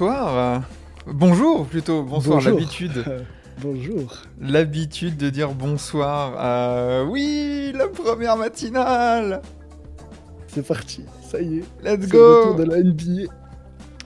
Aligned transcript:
Bonsoir. 0.00 0.62
bonjour 1.06 1.66
plutôt. 1.66 2.02
Bonsoir. 2.02 2.40
L'habitude. 2.40 3.04
Bonjour. 3.60 4.14
L'habitude 4.40 5.18
de 5.18 5.28
dire 5.28 5.52
bonsoir. 5.52 6.36
euh, 6.38 7.04
oui, 7.04 7.70
la 7.74 7.86
première 7.86 8.38
matinale. 8.38 9.42
C'est 10.46 10.66
parti. 10.66 11.04
Ça 11.20 11.42
y 11.42 11.58
est. 11.58 11.64
Let's 11.84 12.06
C'est 12.08 12.12
le 12.14 12.38
retour 12.38 12.56
go. 12.56 12.64
de 12.64 12.70
la 12.70 12.82
NBA. 12.82 13.30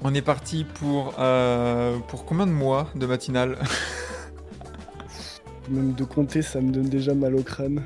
On 0.02 0.12
est 0.14 0.22
parti 0.22 0.64
pour 0.64 1.14
euh, 1.20 1.96
pour 2.08 2.24
combien 2.24 2.48
de 2.48 2.52
mois 2.52 2.88
de 2.96 3.06
matinale? 3.06 3.56
Même 5.70 5.92
de 5.92 6.02
compter, 6.02 6.42
ça 6.42 6.60
me 6.60 6.72
donne 6.72 6.88
déjà 6.88 7.14
mal 7.14 7.36
au 7.36 7.42
crâne. 7.44 7.84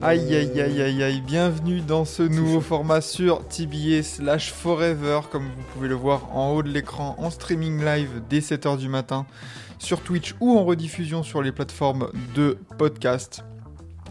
Aïe 0.00 0.32
aïe 0.32 0.60
aïe 0.60 0.80
aïe 0.80 1.02
aïe, 1.02 1.20
bienvenue 1.20 1.80
dans 1.80 2.04
ce 2.04 2.22
nouveau 2.22 2.60
format 2.60 3.00
sur 3.00 3.44
TBA 3.48 4.04
slash 4.04 4.52
Forever, 4.52 5.22
comme 5.28 5.46
vous 5.46 5.62
pouvez 5.72 5.88
le 5.88 5.96
voir 5.96 6.36
en 6.36 6.52
haut 6.52 6.62
de 6.62 6.68
l'écran, 6.68 7.16
en 7.18 7.30
streaming 7.30 7.84
live 7.84 8.22
dès 8.30 8.38
7h 8.38 8.78
du 8.78 8.88
matin 8.88 9.26
sur 9.80 10.00
Twitch 10.00 10.36
ou 10.38 10.56
en 10.56 10.64
rediffusion 10.64 11.24
sur 11.24 11.42
les 11.42 11.50
plateformes 11.50 12.12
de 12.36 12.58
podcast. 12.78 13.42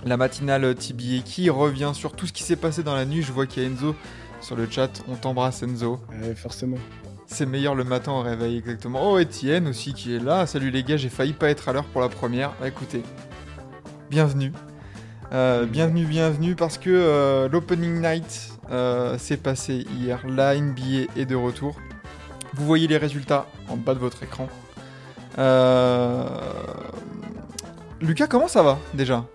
La 0.05 0.17
matinale 0.17 0.75
TBA 0.75 1.21
qui 1.23 1.49
revient 1.49 1.91
sur 1.93 2.11
tout 2.11 2.27
ce 2.27 2.33
qui 2.33 2.43
s'est 2.43 2.57
passé 2.57 2.83
dans 2.83 2.95
la 2.95 3.05
nuit, 3.05 3.21
je 3.21 3.31
vois 3.31 3.47
qu'il 3.47 3.63
y 3.63 3.65
a 3.65 3.69
Enzo 3.69 3.95
sur 4.41 4.57
le 4.57 4.69
chat, 4.69 4.89
on 5.07 5.15
t'embrasse 5.15 5.63
Enzo. 5.63 6.01
Ouais, 6.21 6.35
forcément. 6.35 6.77
C'est 7.27 7.45
meilleur 7.45 7.75
le 7.75 7.85
matin 7.85 8.11
au 8.11 8.21
réveil, 8.21 8.57
exactement. 8.57 9.09
Oh, 9.09 9.17
Etienne 9.17 9.69
aussi 9.69 9.93
qui 9.93 10.13
est 10.13 10.19
là. 10.19 10.47
Salut 10.47 10.69
les 10.69 10.83
gars, 10.83 10.97
j'ai 10.97 11.09
failli 11.09 11.31
pas 11.31 11.49
être 11.49 11.69
à 11.69 11.73
l'heure 11.73 11.85
pour 11.85 12.01
la 12.01 12.09
première. 12.09 12.51
Bah 12.59 12.67
écoutez, 12.67 13.03
bienvenue. 14.09 14.51
Euh, 15.33 15.65
bienvenue, 15.65 16.05
bienvenue, 16.05 16.55
parce 16.55 16.77
que 16.77 16.89
euh, 16.89 17.49
l'opening 17.49 18.01
night 18.01 18.51
euh, 18.71 19.17
s'est 19.17 19.37
passé 19.37 19.85
hier. 19.99 20.21
La 20.27 20.55
NBA 20.57 21.11
est 21.17 21.25
de 21.25 21.35
retour. 21.35 21.75
Vous 22.53 22.65
voyez 22.65 22.87
les 22.87 22.97
résultats 22.97 23.45
en 23.69 23.75
bas 23.75 23.93
de 23.93 23.99
votre 23.99 24.23
écran. 24.23 24.47
Lucas, 28.01 28.27
comment 28.27 28.47
ça 28.47 28.63
va 28.63 28.77
déjà? 28.93 29.25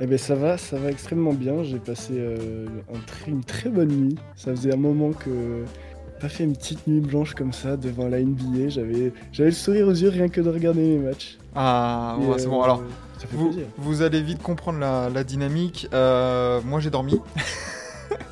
Eh 0.00 0.06
ben 0.06 0.18
ça 0.18 0.34
va, 0.34 0.58
ça 0.58 0.78
va 0.78 0.90
extrêmement 0.90 1.32
bien. 1.32 1.62
J'ai 1.64 1.78
passé 1.78 2.20
un 2.20 2.98
tr- 2.98 3.28
une 3.28 3.42
très 3.42 3.70
bonne 3.70 3.88
nuit. 3.88 4.16
Ça 4.36 4.50
faisait 4.52 4.72
un 4.74 4.78
moment 4.78 5.10
que 5.12 5.30
j'ai 5.30 6.20
pas 6.20 6.28
fait 6.28 6.44
une 6.44 6.54
petite 6.54 6.86
nuit 6.86 7.00
blanche 7.00 7.34
comme 7.34 7.52
ça 7.52 7.76
devant 7.76 8.06
la 8.06 8.20
NBA. 8.20 8.68
J'avais, 8.68 9.12
j'avais 9.32 9.50
le 9.50 9.54
sourire 9.56 9.88
aux 9.88 9.92
yeux 9.92 10.10
rien 10.10 10.28
que 10.28 10.40
de 10.40 10.50
regarder 10.50 10.82
mes 10.82 10.98
matchs. 10.98 11.38
Ah, 11.54 12.16
ouais, 12.20 12.38
c'est 12.38 12.46
bon. 12.48 12.62
Alors, 12.62 12.82
ça 13.18 13.26
fait 13.26 13.36
vous, 13.36 13.46
plaisir. 13.48 13.66
vous 13.78 14.02
allez 14.02 14.22
vite 14.22 14.42
comprendre 14.42 14.78
la, 14.78 15.08
la 15.10 15.24
dynamique. 15.24 15.88
Euh, 15.92 16.60
moi, 16.64 16.80
j'ai 16.80 16.90
dormi. 16.90 17.20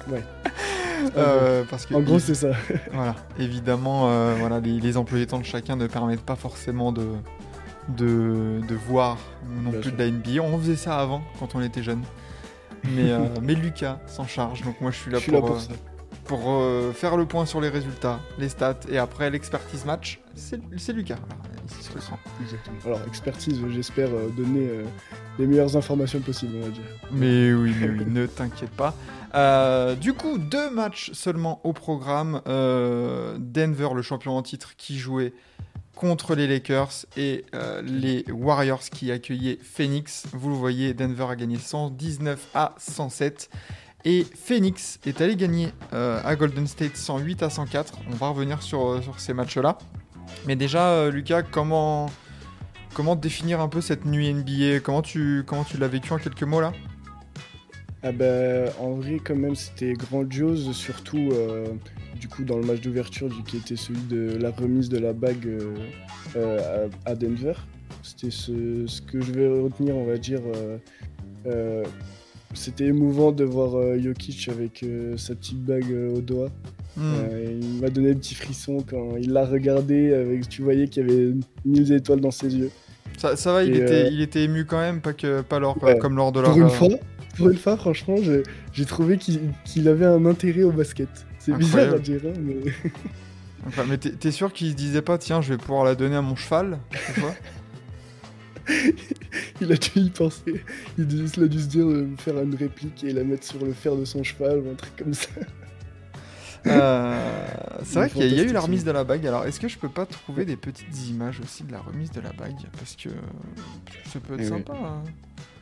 Ouais. 0.08 0.22
Euh, 1.16 1.64
parce 1.68 1.86
que 1.86 1.94
En 1.94 2.00
gros, 2.00 2.18
c'est 2.18 2.34
ça. 2.34 2.50
Voilà, 2.92 3.16
évidemment, 3.38 4.08
euh, 4.10 4.34
voilà, 4.38 4.60
les, 4.60 4.80
les 4.80 4.96
employés 4.96 5.26
temps 5.26 5.38
de 5.38 5.44
chacun 5.44 5.76
ne 5.76 5.86
permettent 5.86 6.24
pas 6.24 6.36
forcément 6.36 6.92
de, 6.92 7.06
de, 7.88 8.60
de 8.68 8.74
voir 8.74 9.16
non 9.62 9.70
Bien 9.70 9.80
plus 9.80 9.88
sûr. 9.90 9.98
de 9.98 10.04
la 10.04 10.10
NBA. 10.10 10.42
On 10.42 10.58
faisait 10.58 10.76
ça 10.76 10.98
avant, 10.98 11.22
quand 11.40 11.54
on 11.54 11.60
était 11.62 11.82
jeune. 11.82 12.02
Mais, 12.84 13.10
euh, 13.10 13.18
mais 13.42 13.54
Lucas 13.54 13.98
s'en 14.06 14.26
charge, 14.26 14.62
donc 14.62 14.80
moi 14.80 14.90
je 14.90 14.98
suis 14.98 15.10
là 15.10 15.18
Je 15.18 15.22
suis 15.22 15.32
pour, 15.32 15.40
là 15.40 15.46
pour 15.48 15.60
ça. 15.60 15.72
pour 16.24 16.94
faire 16.94 17.16
le 17.16 17.26
point 17.26 17.46
sur 17.46 17.60
les 17.60 17.70
résultats, 17.70 18.20
les 18.38 18.48
stats, 18.50 18.80
et 18.88 18.98
après 18.98 19.30
l'expertise 19.30 19.84
match, 19.86 20.20
c'est 20.34 20.92
Lucas, 20.92 21.16
Exactement. 22.42 22.76
Alors, 22.84 23.00
expertise, 23.06 23.60
j'espère 23.70 24.08
euh, 24.08 24.28
donner 24.28 24.68
euh, 24.68 24.84
les 25.38 25.46
meilleures 25.46 25.76
informations 25.76 26.20
possibles, 26.20 26.54
on 26.60 26.64
va 26.64 26.70
dire. 26.70 26.82
Mais 27.12 27.52
oui, 27.52 27.74
mais 27.80 27.88
oui, 27.88 28.04
ne 28.08 28.26
t'inquiète 28.26 28.70
pas. 28.70 28.94
Euh, 29.34 29.96
du 29.96 30.12
coup, 30.12 30.38
deux 30.38 30.70
matchs 30.70 31.10
seulement 31.12 31.60
au 31.64 31.72
programme. 31.72 32.40
Euh, 32.46 33.36
Denver, 33.38 33.88
le 33.94 34.02
champion 34.02 34.36
en 34.36 34.42
titre, 34.42 34.76
qui 34.76 34.96
jouait 34.96 35.32
contre 35.96 36.34
les 36.34 36.46
Lakers 36.46 37.06
et 37.16 37.44
euh, 37.54 37.82
les 37.82 38.24
Warriors 38.30 38.80
qui 38.80 39.10
accueillaient 39.10 39.58
Phoenix. 39.60 40.26
Vous 40.32 40.50
le 40.50 40.54
voyez, 40.54 40.94
Denver 40.94 41.26
a 41.28 41.36
gagné 41.36 41.58
119 41.58 42.48
à 42.54 42.74
107. 42.78 43.50
Et 44.04 44.24
Phoenix 44.24 45.00
est 45.06 45.22
allé 45.22 45.34
gagner 45.34 45.70
à 45.92 46.36
Golden 46.36 46.66
State 46.66 46.94
108 46.94 47.42
à 47.42 47.48
104. 47.48 47.94
On 48.12 48.14
va 48.14 48.28
revenir 48.28 48.62
sur, 48.62 49.02
sur 49.02 49.18
ces 49.18 49.32
matchs-là. 49.32 49.78
Mais 50.46 50.56
déjà, 50.56 50.90
euh, 50.90 51.10
Lucas, 51.10 51.42
comment, 51.42 52.06
comment 52.94 53.16
définir 53.16 53.60
un 53.60 53.68
peu 53.68 53.80
cette 53.80 54.04
nuit 54.04 54.32
NBA 54.32 54.80
Comment 54.82 55.02
tu, 55.02 55.42
comment 55.46 55.64
tu 55.64 55.78
l'as 55.78 55.88
vécu 55.88 56.12
en 56.12 56.18
quelques 56.18 56.42
mots 56.42 56.60
là? 56.60 56.72
Ah 58.02 58.12
bah, 58.12 58.70
en 58.78 58.92
vrai, 58.92 59.18
quand 59.24 59.36
même, 59.36 59.54
c'était 59.54 59.94
grandiose, 59.94 60.72
surtout 60.72 61.30
euh, 61.32 61.68
du 62.20 62.28
coup 62.28 62.44
dans 62.44 62.58
le 62.58 62.66
match 62.66 62.82
d'ouverture 62.82 63.30
qui 63.46 63.56
était 63.56 63.76
celui 63.76 64.02
de 64.02 64.36
la 64.36 64.50
remise 64.50 64.90
de 64.90 64.98
la 64.98 65.14
bague 65.14 65.48
euh, 66.36 66.88
à, 67.06 67.14
Denver. 67.14 67.54
C'était 68.02 68.30
ce, 68.30 68.86
ce 68.86 69.00
que 69.00 69.22
je 69.22 69.32
vais 69.32 69.48
retenir, 69.48 69.96
on 69.96 70.04
va 70.04 70.18
dire. 70.18 70.42
c'était 72.52 72.84
émouvant 72.84 73.32
de 73.32 73.44
voir 73.44 73.98
Jokic 73.98 74.50
avec 74.50 74.84
sa 75.16 75.34
petite 75.34 75.64
bague 75.64 75.90
au 76.14 76.20
doigt. 76.20 76.50
Hmm. 76.96 77.14
Euh, 77.14 77.60
il 77.60 77.80
m'a 77.80 77.90
donné 77.90 78.08
des 78.08 78.14
petits 78.14 78.34
frissons 78.34 78.84
quand 78.88 79.16
il 79.20 79.32
l'a 79.32 79.46
regardé. 79.46 80.12
Avec, 80.14 80.48
tu 80.48 80.62
voyais 80.62 80.88
qu'il 80.88 81.08
y 81.08 81.10
avait 81.10 81.32
mille 81.64 81.92
étoiles 81.92 82.20
dans 82.20 82.30
ses 82.30 82.54
yeux. 82.54 82.70
Ça, 83.18 83.36
ça 83.36 83.52
va, 83.52 83.64
il 83.64 83.74
Et, 83.74 83.80
était, 83.80 84.04
euh, 84.04 84.08
il 84.12 84.20
était 84.20 84.44
ému 84.44 84.64
quand 84.64 84.80
même, 84.80 85.00
pas, 85.00 85.12
que, 85.12 85.40
pas 85.42 85.58
lors, 85.58 85.82
Ouais. 85.82 85.98
comme 85.98 86.16
lors 86.16 86.32
de 86.32 86.40
leur. 86.40 86.50
Pour 86.50 86.58
une 86.58 86.66
euh, 86.66 86.68
fois, 86.68 86.88
pour 87.36 87.50
une 87.50 87.56
fois, 87.56 87.76
franchement, 87.76 88.16
j'ai 88.72 88.84
trouvé 88.84 89.18
qu'il 89.18 89.88
avait 89.88 90.06
un 90.06 90.24
intérêt 90.26 90.62
au 90.62 90.72
basket. 90.72 91.08
C'est 91.38 91.56
bizarre 91.56 91.94
à 91.94 91.98
dire, 91.98 92.20
hein, 92.24 92.32
mais 92.40 92.56
enfin, 93.66 93.84
mais 93.88 93.98
t'es 93.98 94.30
sûr 94.30 94.52
qu'il 94.52 94.70
se 94.70 94.76
disait 94.76 95.02
pas, 95.02 95.18
tiens, 95.18 95.42
je 95.42 95.52
vais 95.52 95.58
pouvoir 95.58 95.84
la 95.84 95.94
donner 95.94 96.16
à 96.16 96.22
mon 96.22 96.36
cheval 96.36 96.78
il 99.60 99.70
a 99.72 99.76
dû 99.76 99.90
y 99.96 100.08
penser. 100.08 100.62
Il, 100.96 101.04
a 101.04 101.06
dû 101.06 101.28
se 101.28 101.66
dire 101.66 101.86
de 101.86 102.08
faire 102.16 102.40
une 102.40 102.54
réplique 102.54 103.04
et 103.04 103.12
la 103.12 103.22
mettre 103.22 103.44
sur 103.44 103.62
le 103.62 103.74
fer 103.74 103.94
de 103.94 104.06
son 104.06 104.22
cheval 104.22 104.60
ou 104.60 104.70
un 104.70 104.74
truc 104.74 104.96
comme 104.96 105.12
ça. 105.12 105.28
Euh, 106.66 107.46
C'est 107.84 107.94
vrai 107.98 108.08
qu'il 108.10 108.20
y, 108.20 108.24
a- 108.24 108.26
il 108.28 108.36
y 108.36 108.40
a 108.40 108.44
eu 108.44 108.52
la 108.52 108.60
remise 108.60 108.84
de 108.84 108.90
la 108.90 109.04
bague. 109.04 109.26
Alors, 109.26 109.44
est-ce 109.44 109.60
que 109.60 109.68
je 109.68 109.76
peux 109.78 109.88
pas 109.88 110.06
trouver 110.06 110.44
des 110.44 110.56
petites 110.56 111.08
images 111.08 111.40
aussi 111.40 111.64
de 111.64 111.72
la 111.72 111.80
remise 111.80 112.10
de 112.12 112.20
la 112.20 112.32
bague? 112.32 112.56
Parce 112.78 112.96
que 112.96 113.10
ça 114.10 114.20
peut 114.20 114.34
être 114.34 114.40
Eh 114.40 114.44
oui. 114.44 114.48
sympa. 114.48 114.72
hein. 114.74 115.02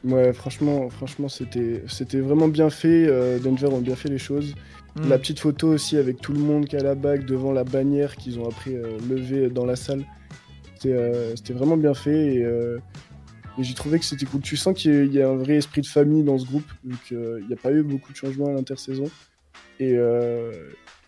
Ouais, 0.05 0.33
franchement, 0.33 0.89
franchement, 0.91 1.29
c'était 1.29 1.83
c'était 1.89 2.21
vraiment 2.21 2.49
bien 2.49 2.71
fait. 2.71 3.07
euh, 3.09 3.39
Denver 3.39 3.67
ont 3.69 3.81
bien 3.81 3.95
fait 3.97 4.09
les 4.09 4.19
choses. 4.19 4.55
Hmm. 4.97 5.09
La 5.09 5.19
petite 5.19 5.39
photo 5.41 5.69
aussi 5.69 5.97
avec 5.97 6.21
tout 6.21 6.33
le 6.33 6.41
monde 6.41 6.67
qui 6.67 6.77
a 6.77 6.83
la 6.83 6.95
bague 6.95 7.25
devant 7.25 7.53
la 7.53 7.65
bannière 7.65 8.17
qu'ils 8.17 8.39
ont 8.39 8.49
après 8.49 8.75
euh, 8.75 8.99
levée 9.09 9.49
dans 9.49 9.65
la 9.65 9.77
salle. 9.77 10.05
C'était 10.75 10.93
euh, 10.95 11.35
c'était 11.37 11.53
vraiment 11.55 11.77
bien 11.77 11.95
fait 11.95 12.35
et, 12.35 12.45
euh, 12.45 12.79
et 13.59 13.63
j'ai 13.63 13.75
trouvé 13.75 13.99
que 14.01 14.05
c'était 14.05 14.27
cool. 14.27 14.41
Tu 14.41 14.57
sens 14.57 14.75
qu'il 14.77 14.93
y 14.93 14.97
a- 14.99 15.03
il 15.05 15.13
y 15.15 15.23
a 15.23 15.29
un 15.29 15.37
vrai 15.37 15.55
esprit 15.57 15.81
de 15.83 15.87
famille 15.87 16.25
dans 16.25 16.37
ce 16.39 16.47
groupe, 16.47 16.67
vu 16.85 16.97
qu'il 17.07 17.45
n'y 17.47 17.53
a 17.55 17.57
pas 17.57 17.73
eu 17.73 17.83
beaucoup 17.83 18.13
de 18.13 18.17
changements 18.17 18.47
à 18.49 18.53
l'intersaison. 18.53 19.05
Et, 19.81 19.95
euh, 19.97 20.53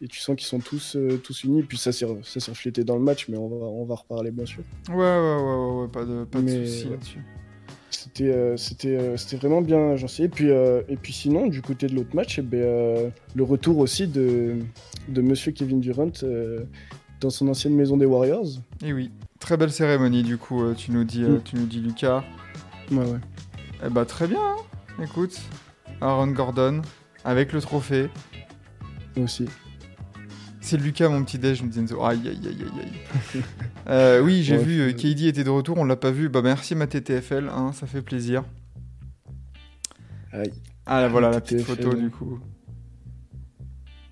et 0.02 0.08
tu 0.08 0.19
sens 0.19 0.36
qu'ils 0.36 0.47
sont 0.47 0.59
tous, 0.59 0.97
euh, 0.97 1.16
tous 1.18 1.44
unis. 1.44 1.62
Puis 1.62 1.78
ça 1.78 1.92
s'est 1.92 2.04
reflété 2.06 2.84
dans 2.84 2.97
le 2.97 3.03
match, 3.03 3.28
mais 3.28 3.36
on 3.36 3.48
va, 3.48 3.66
on 3.66 3.84
va 3.84 3.94
reparler 3.94 4.30
bien 4.30 4.47
sûr. 4.47 4.62
Ouais, 4.89 4.94
ouais, 4.97 5.03
ouais, 5.03 5.42
ouais, 5.42 5.83
ouais, 5.83 5.89
pas 5.89 6.04
de, 6.04 6.24
pas 6.24 6.41
de 6.41 6.48
soucis 6.66 6.89
là-dessus. 6.89 7.18
C'était 7.91 8.30
euh, 8.30 8.56
c'était 8.56 9.16
c'était 9.16 9.36
vraiment 9.36 9.60
bien 9.62 9.92
agencé. 9.92 10.24
Et 10.24 10.28
puis, 10.28 10.48
et 10.48 10.97
puis 11.00 11.12
sinon, 11.12 11.47
du 11.47 11.62
côté 11.62 11.86
de 11.86 11.94
l'autre 11.94 12.15
match, 12.15 12.39
eh 12.39 12.42
ben, 12.42 13.12
le 13.34 13.42
retour 13.42 13.78
aussi 13.78 14.06
de, 14.09 14.56
de 15.09 15.21
Monsieur 15.22 15.53
Kevin 15.53 15.80
Durant 15.80 16.10
dans 17.21 17.30
son 17.30 17.48
ancienne 17.48 17.74
maison 17.74 17.97
des 17.97 18.04
Warriors. 18.06 18.47
Et 18.84 18.92
oui, 18.92 19.10
très 19.39 19.56
belle 19.56 19.71
cérémonie 19.72 20.22
du 20.24 20.36
coup, 20.36 20.62
tu 20.74 20.91
nous 20.91 21.04
dis, 21.04 21.22
Mm. 21.22 21.42
tu 21.44 21.56
nous 21.56 21.66
dis 21.66 21.78
Lucas. 21.80 22.24
Ouais, 22.91 22.98
ouais. 22.98 23.18
Eh 23.86 23.89
bah 23.89 24.04
très 24.04 24.27
bien, 24.27 24.41
hein. 24.41 25.03
écoute, 25.03 25.41
Aaron 26.00 26.27
Gordon 26.28 26.83
avec 27.24 27.53
le 27.53 27.60
trophée. 27.60 28.09
Moi 29.16 29.25
aussi. 29.25 29.47
C'est 30.61 30.78
Lucas, 30.78 31.09
mon 31.11 31.22
petit 31.25 31.39
déj, 31.39 31.63
me 31.63 31.69
dit. 31.69 31.78
Aïe, 31.81 31.89
aïe, 32.01 32.27
aïe, 32.27 32.41
aïe, 32.47 32.83
aïe. 33.34 33.43
Euh, 33.91 34.21
oui, 34.22 34.43
j'ai 34.43 34.57
Ouais, 34.57 34.65
vu, 34.65 34.81
euh, 34.81 34.93
KD 34.93 35.27
était 35.27 35.45
de 35.45 35.51
retour, 35.51 35.77
on 35.77 35.84
l'a 35.84 35.97
pas 35.97 36.11
vu. 36.11 36.31
Bah 36.31 36.41
merci 36.43 36.75
ma 36.75 36.87
TTFL, 36.87 37.51
hein, 37.55 37.72
ça 37.75 37.87
fait 37.87 38.01
plaisir. 38.01 38.45
Aïe. 40.33 40.51
Ah 40.87 41.07
voilà 41.09 41.31
la 41.31 41.41
petite 41.43 41.61
photo 41.63 41.93
du 41.95 42.09
coup. 42.11 42.39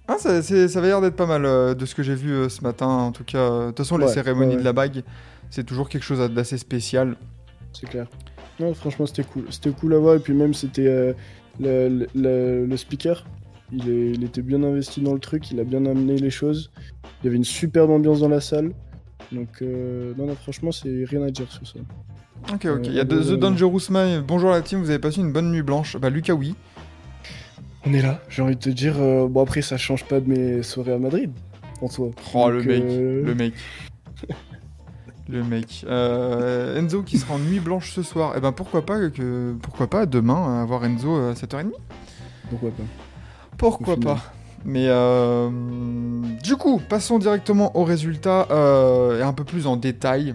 Ah, 0.08 0.16
ça, 0.18 0.42
c'est- 0.42 0.68
ça 0.68 0.78
avait 0.80 0.88
l'air 0.88 1.00
d'être 1.00 1.16
pas 1.16 1.24
mal 1.26 1.46
euh, 1.46 1.74
de 1.74 1.86
ce 1.86 1.94
que 1.94 2.02
j'ai 2.02 2.14
vu 2.14 2.32
euh, 2.32 2.48
ce 2.50 2.60
matin. 2.62 2.86
En 2.86 3.12
tout 3.12 3.24
cas, 3.24 3.60
de 3.60 3.66
toute 3.68 3.78
façon, 3.78 3.96
les 3.96 4.08
cérémonies 4.08 4.54
ouais, 4.56 4.60
de 4.60 4.64
la 4.64 4.72
bague, 4.74 5.02
c'est 5.48 5.64
toujours 5.64 5.88
quelque 5.88 6.02
chose 6.02 6.18
d'assez 6.30 6.58
spécial. 6.58 7.16
C'est 7.72 7.88
clair. 7.88 8.06
Non, 8.60 8.74
franchement, 8.74 9.06
c'était 9.06 9.24
cool. 9.24 9.44
C'était 9.50 9.70
cool 9.70 9.94
à 9.94 9.98
voir. 9.98 10.16
Et 10.16 10.18
puis 10.18 10.34
même, 10.34 10.52
c'était 10.52 10.86
euh, 10.86 11.14
le, 11.60 11.88
le- 11.88 12.08
le- 12.14 12.66
le 12.66 12.76
speaker. 12.76 13.24
Il, 13.72 13.88
est- 13.88 14.10
il 14.12 14.24
était 14.24 14.42
bien 14.42 14.62
investi 14.62 15.00
dans 15.00 15.14
le 15.14 15.18
truc. 15.20 15.50
Il 15.50 15.58
a 15.60 15.64
bien 15.64 15.84
amené 15.86 16.16
les 16.16 16.30
choses. 16.30 16.70
Il 17.22 17.26
y 17.26 17.28
avait 17.28 17.36
une 17.36 17.44
superbe 17.44 17.90
ambiance 17.90 18.20
dans 18.20 18.28
la 18.28 18.40
salle. 18.40 18.72
Donc, 19.30 19.48
euh, 19.62 20.12
non, 20.18 20.26
non, 20.26 20.34
franchement, 20.34 20.72
c'est 20.72 21.04
rien 21.06 21.22
à 21.22 21.30
dire 21.30 21.50
sur 21.50 21.66
ça. 21.66 21.78
Ok, 22.52 22.66
ok. 22.66 22.80
Il 22.86 22.92
y 22.94 22.98
a 22.98 23.02
Euh, 23.02 23.04
de- 23.04 23.22
The 23.22 23.30
euh, 23.30 23.36
Dangerous 23.36 23.80
Man. 23.90 24.22
Bonjour 24.26 24.50
la 24.50 24.60
team, 24.62 24.80
vous 24.80 24.90
avez 24.90 24.98
passé 24.98 25.20
une 25.20 25.32
bonne 25.32 25.50
nuit 25.50 25.62
blanche. 25.62 25.96
Bah, 25.96 26.10
Lucas, 26.10 26.34
oui. 26.34 26.54
On 27.86 27.92
est 27.94 28.02
là. 28.02 28.20
J'ai 28.28 28.42
envie 28.42 28.56
de 28.56 28.60
te 28.60 28.70
dire. 28.70 28.94
euh, 28.98 29.26
bon, 29.28 29.42
après, 29.42 29.62
ça 29.62 29.76
change 29.78 30.04
pas 30.04 30.20
de 30.20 30.28
mes 30.28 30.62
soirées 30.62 30.92
à 30.92 30.98
Madrid, 30.98 31.30
en 31.80 31.88
soi. 31.88 32.10
Oh, 32.34 32.50
le 32.50 32.62
mec. 32.62 32.82
euh, 32.84 33.24
Le 33.24 33.34
mec. 33.34 33.54
Le 35.28 35.42
mec. 35.44 35.84
Euh, 35.88 36.78
Enzo 36.78 37.02
qui 37.02 37.16
sera 37.18 37.34
en 37.34 37.38
nuit 37.38 37.60
blanche 37.60 37.92
ce 37.92 38.02
soir. 38.02 38.36
Et 38.36 38.40
ben 38.40 38.52
pourquoi 38.52 38.84
pas 38.84 39.08
que 39.08 39.54
pourquoi 39.62 39.86
pas 39.86 40.04
demain 40.04 40.60
avoir 40.60 40.84
Enzo 40.84 41.14
à 41.16 41.32
7h30 41.34 41.70
Pourquoi 42.50 42.70
pas 42.70 42.82
Pourquoi 43.58 43.96
pas 43.96 44.32
Mais 44.64 44.86
euh, 44.88 45.50
du 46.42 46.56
coup, 46.56 46.80
passons 46.88 47.18
directement 47.18 47.76
aux 47.76 47.84
résultats 47.84 48.46
euh, 48.50 49.18
et 49.20 49.22
un 49.22 49.32
peu 49.32 49.44
plus 49.44 49.66
en 49.66 49.76
détail. 49.76 50.34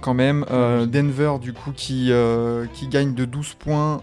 Quand 0.00 0.14
même, 0.14 0.44
Euh, 0.50 0.86
Denver 0.86 1.32
du 1.40 1.52
coup 1.52 1.72
qui, 1.74 2.08
euh, 2.12 2.66
qui 2.74 2.86
gagne 2.86 3.14
de 3.14 3.24
12 3.24 3.54
points 3.54 4.02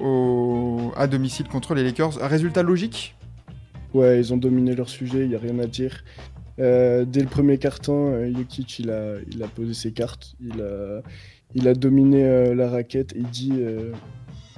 au- 0.00 0.92
à 0.96 1.06
domicile 1.06 1.48
contre 1.48 1.74
les 1.74 1.82
Lakers. 1.82 2.14
Résultat 2.20 2.62
logique? 2.62 3.14
Ouais, 3.94 4.18
ils 4.18 4.32
ont 4.32 4.36
dominé 4.36 4.74
leur 4.74 4.88
sujet, 4.88 5.20
il 5.24 5.28
n'y 5.28 5.34
a 5.34 5.38
rien 5.38 5.58
à 5.58 5.66
dire. 5.66 6.04
Dès 6.58 7.20
le 7.20 7.26
premier 7.26 7.58
carton, 7.58 8.14
Jokic 8.34 8.78
il 8.78 8.90
a, 8.90 9.16
il 9.30 9.42
a 9.42 9.46
posé 9.48 9.74
ses 9.74 9.92
cartes, 9.92 10.34
il 10.40 10.60
a, 10.62 11.02
il 11.54 11.68
a 11.68 11.74
dominé 11.74 12.54
la 12.54 12.70
raquette. 12.70 13.14
Eddie, 13.14 13.52
euh, 13.58 13.92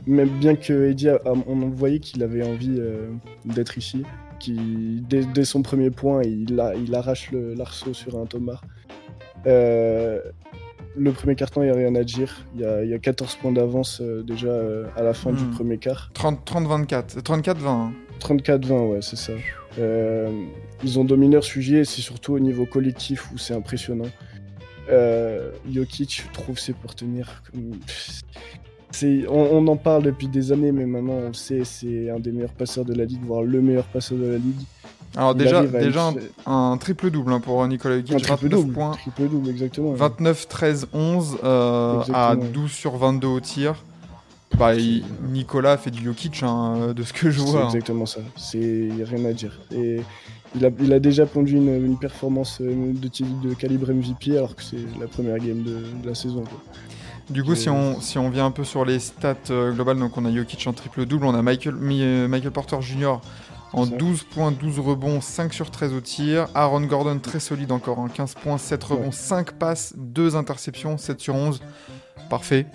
même 0.09 0.29
bien 0.29 0.57
que 0.57 0.89
Eddie, 0.91 1.09
a- 1.11 1.17
a- 1.25 1.33
on 1.47 1.57
voyait 1.69 2.01
qu'il 2.01 2.23
avait 2.23 2.43
envie 2.43 2.77
euh, 2.79 3.09
d'être 3.45 3.79
ici, 3.79 4.03
qui 4.41 5.03
dès, 5.09 5.25
dès 5.25 5.45
son 5.45 5.63
premier 5.63 5.91
point, 5.91 6.23
il, 6.23 6.59
a- 6.61 6.75
il 6.75 6.95
arrache 6.95 7.31
le- 7.31 7.55
l'arceau 7.55 7.93
sur 7.95 8.19
un 8.19 8.27
Thomas. 8.27 8.61
Euh, 9.47 10.21
le 10.97 11.13
premier 11.13 11.37
carton, 11.37 11.63
il 11.63 11.67
n'y 11.67 11.71
a 11.73 11.75
rien 11.77 11.95
à 11.95 12.03
dire. 12.03 12.45
Il 12.57 12.63
y 12.63 12.65
a, 12.65 12.83
il 12.83 12.91
y 12.91 12.95
a 12.95 12.99
14 12.99 13.37
points 13.37 13.53
d'avance 13.53 14.01
euh, 14.01 14.23
déjà 14.23 14.53
à 14.97 15.03
la 15.03 15.15
fin 15.15 15.31
du 15.33 15.45
Hmm. 15.45 15.51
premier 15.51 15.79
quart. 15.79 16.11
30 16.15 16.45
30-24. 16.45 17.23
34-20. 17.23 17.93
34-20, 18.21 18.87
ouais, 18.91 18.99
c'est 19.03 19.17
ça. 19.17 19.33
Ils 20.83 20.99
ont 20.99 21.05
dominé 21.05 21.35
leur 21.35 21.45
sujet 21.45 21.79
et 21.81 21.85
c'est 21.85 22.01
surtout 22.03 22.33
au 22.33 22.41
niveau 22.41 22.67
collectif 22.67 23.31
où 23.33 23.39
c'est 23.39 23.55
impressionnant. 23.55 24.09
Euh, 24.91 25.53
Jokic, 25.71 26.25
trouve, 26.33 26.59
c'est 26.59 26.75
pour 26.75 26.95
tenir. 26.97 27.43
C'est, 28.91 29.27
on, 29.29 29.59
on 29.59 29.67
en 29.69 29.77
parle 29.77 30.03
depuis 30.05 30.29
des 30.29 30.51
années, 30.53 30.73
mais 30.73 30.87
maintenant 30.87 31.13
on 31.25 31.29
le 31.29 31.35
sait, 31.35 31.63
c'est 31.65 32.09
un 32.11 32.19
des 32.19 32.33
meilleurs 32.33 32.53
passeurs 32.53 32.85
de 32.85 32.95
la 32.95 33.05
ligue, 33.05 33.21
voire 33.27 33.43
le 33.43 33.61
meilleur 33.61 33.85
passeur 33.85 34.17
de 34.19 34.25
la 34.27 34.37
ligue. 34.39 34.63
Alors 35.17 35.33
Il 35.33 35.39
déjà, 35.39 35.63
déjà 35.67 36.05
un, 36.07 36.13
une- 36.13 36.21
un 36.47 36.77
triple-double 36.79 37.33
hein, 37.33 37.41
pour 37.41 37.67
Nicolas 37.67 37.97
29 37.97 38.45
double, 38.49 38.73
points. 38.73 38.93
triple 38.93 39.29
double, 39.29 39.51
exactement. 39.51 39.93
29, 39.93 40.49
13, 40.49 40.89
11 40.93 41.39
euh, 41.45 42.01
à 42.13 42.33
Exactement. 42.33 42.51
12 42.53 42.71
sur 42.71 42.97
22 42.97 43.27
au 43.29 43.41
tir. 43.41 43.85
Bah, 44.59 44.75
il- 44.75 45.05
Nicolas 45.31 45.77
fait 45.77 45.91
du 45.91 46.03
Jokic 46.05 46.43
hein, 46.43 46.93
de 46.97 47.03
ce 47.03 47.13
que 47.13 47.31
je 47.31 47.41
C'est 47.41 47.47
vois. 47.47 47.63
hein. 47.63 47.67
exactement 47.67 48.07
ça. 48.07 48.21
C'est 48.37 48.89
rien 49.05 49.25
à 49.27 49.33
dire. 49.33 49.59
Et 49.71 50.01
il 50.57 50.65
a, 50.65 50.71
il 50.81 50.93
a 50.95 50.99
déjà 51.01 51.27
pondu 51.27 51.57
une, 51.57 51.85
une 51.85 51.99
performance 51.99 52.59
euh, 52.63 52.93
de, 52.95 53.49
de 53.49 53.55
calibre 53.55 53.93
MVP 53.93 54.37
alors 54.39 54.57
que 54.57 54.63
c'est 54.63 54.77
la 54.99 55.07
première 55.07 55.39
game 55.39 55.63
de, 55.63 55.77
de 56.03 56.09
la 56.09 56.15
saison. 56.15 56.43
quoi. 56.43 56.59
Du 57.31 57.45
coup, 57.45 57.55
si 57.55 57.69
on, 57.69 58.01
si 58.01 58.17
on 58.19 58.31
vient 58.31 58.47
un 58.47 58.51
peu 58.51 58.65
sur 58.65 58.85
les 58.85 58.99
stats 58.99 59.35
euh, 59.51 59.73
globales, 59.73 59.99
donc 59.99 60.17
on 60.17 60.25
a 60.25 60.33
Jokic 60.35 60.67
en 60.67 60.73
triple-double, 60.73 61.27
on 61.27 61.35
a 61.35 61.43
Michael, 61.43 61.75
Mi- 61.75 62.03
euh, 62.03 62.27
Michael 62.29 62.53
Porter 62.53 62.81
Jr. 62.81 63.21
en 63.75 63.85
C'est 63.85 63.91
ça. 63.91 63.97
12 63.97 64.23
points, 64.25 64.51
12 64.51 64.79
rebonds, 64.79 65.21
5 65.21 65.53
sur 65.53 65.71
13 65.71 65.93
au 65.93 66.01
tir. 66.01 66.49
Aaron 66.55 66.81
Gordon 66.83 67.19
très 67.19 67.39
solide 67.41 67.71
encore, 67.71 67.99
hein, 67.99 68.09
15 68.13 68.35
points, 68.35 68.57
7 68.57 68.83
rebonds, 68.83 69.05
Ouais. 69.07 69.13
5 69.13 69.53
passes, 69.53 69.93
2 69.99 70.37
interceptions, 70.37 70.97
7 70.97 71.21
sur 71.21 71.35
11. 71.35 71.61
Parfait. 72.31 72.67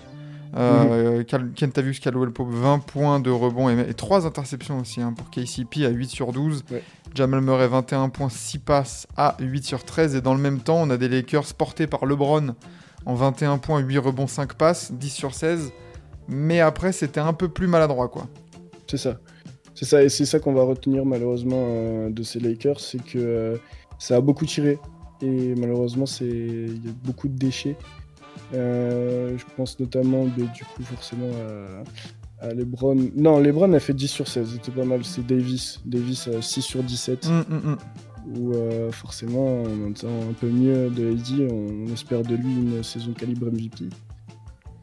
Euh, 0.56 1.24
Cal- 1.24 1.50
Kentavius 1.58 1.98
Caldwell 1.98 2.30
Pope 2.30 2.52
20 2.52 2.78
points 2.78 3.18
de 3.18 3.28
rebond 3.28 3.68
et, 3.70 3.92
3 3.92 4.24
interceptions 4.24 4.78
aussi 4.78 5.00
hein, 5.02 5.12
pour 5.16 5.28
KCP 5.30 5.84
à 5.84 5.88
8 5.88 6.08
sur 6.08 6.30
12. 6.32 6.62
Ouais. 6.70 6.84
Jamal 7.12 7.40
Murray 7.40 7.66
21 7.66 8.08
points, 8.08 8.28
6 8.28 8.58
passes 8.60 9.08
à 9.16 9.34
8 9.40 9.64
sur 9.64 9.82
13. 9.84 10.14
Et 10.14 10.20
dans 10.20 10.32
le 10.34 10.40
même 10.40 10.60
temps, 10.60 10.76
on 10.80 10.90
a 10.90 10.96
des 10.96 11.08
Lakers 11.08 11.54
portés 11.58 11.88
par 11.88 12.06
LeBron 12.06 12.54
en 13.06 13.14
21 13.14 13.58
points, 13.58 13.80
8 13.80 13.98
rebonds, 13.98 14.26
5 14.26 14.54
passes, 14.54 14.92
10 14.92 15.10
sur 15.10 15.34
16. 15.34 15.72
Mais 16.28 16.60
après, 16.60 16.92
c'était 16.92 17.20
un 17.20 17.32
peu 17.32 17.48
plus 17.48 17.66
maladroit, 17.66 18.08
quoi. 18.08 18.28
C'est 18.86 18.96
ça. 18.96 19.18
C'est 19.74 19.84
ça, 19.84 20.02
et 20.02 20.08
c'est 20.08 20.24
ça 20.24 20.38
qu'on 20.38 20.52
va 20.52 20.62
retenir 20.62 21.04
malheureusement 21.04 21.64
euh, 21.68 22.10
de 22.10 22.22
ces 22.22 22.38
Lakers, 22.38 22.78
c'est 22.78 23.02
que 23.02 23.18
euh, 23.18 23.56
ça 23.98 24.16
a 24.16 24.20
beaucoup 24.20 24.46
tiré. 24.46 24.78
Et 25.20 25.54
malheureusement, 25.56 26.06
c'est 26.06 26.24
il 26.24 26.84
y 26.84 26.88
a 26.88 26.92
beaucoup 27.04 27.28
de 27.28 27.36
déchets. 27.36 27.76
Euh, 28.52 29.36
je 29.36 29.44
pense 29.56 29.78
notamment, 29.80 30.24
mais 30.36 30.44
du 30.54 30.64
coup, 30.64 30.82
forcément, 30.82 31.30
à, 32.40 32.46
à 32.46 32.54
LeBron. 32.54 32.96
Non, 33.16 33.40
LeBron 33.40 33.72
a 33.72 33.80
fait 33.80 33.94
10 33.94 34.08
sur 34.08 34.28
16, 34.28 34.52
c'était 34.52 34.70
pas 34.70 34.84
mal. 34.84 35.04
C'est 35.04 35.26
Davis. 35.26 35.80
Davis 35.84 36.28
à 36.28 36.40
6 36.40 36.62
sur 36.62 36.82
17. 36.82 37.26
Hum, 37.26 37.44
hum, 37.50 37.62
hum. 37.64 37.78
Où 38.26 38.54
euh, 38.54 38.90
forcément, 38.90 39.62
en 39.62 39.90
entend 39.90 40.08
un 40.30 40.32
peu 40.32 40.46
mieux 40.48 40.88
de 40.90 41.10
Eddie, 41.12 41.46
on, 41.50 41.86
on 41.88 41.92
espère 41.92 42.22
de 42.22 42.34
lui 42.34 42.52
une 42.54 42.82
saison 42.82 43.12
calibre 43.12 43.46
MVP. 43.46 43.84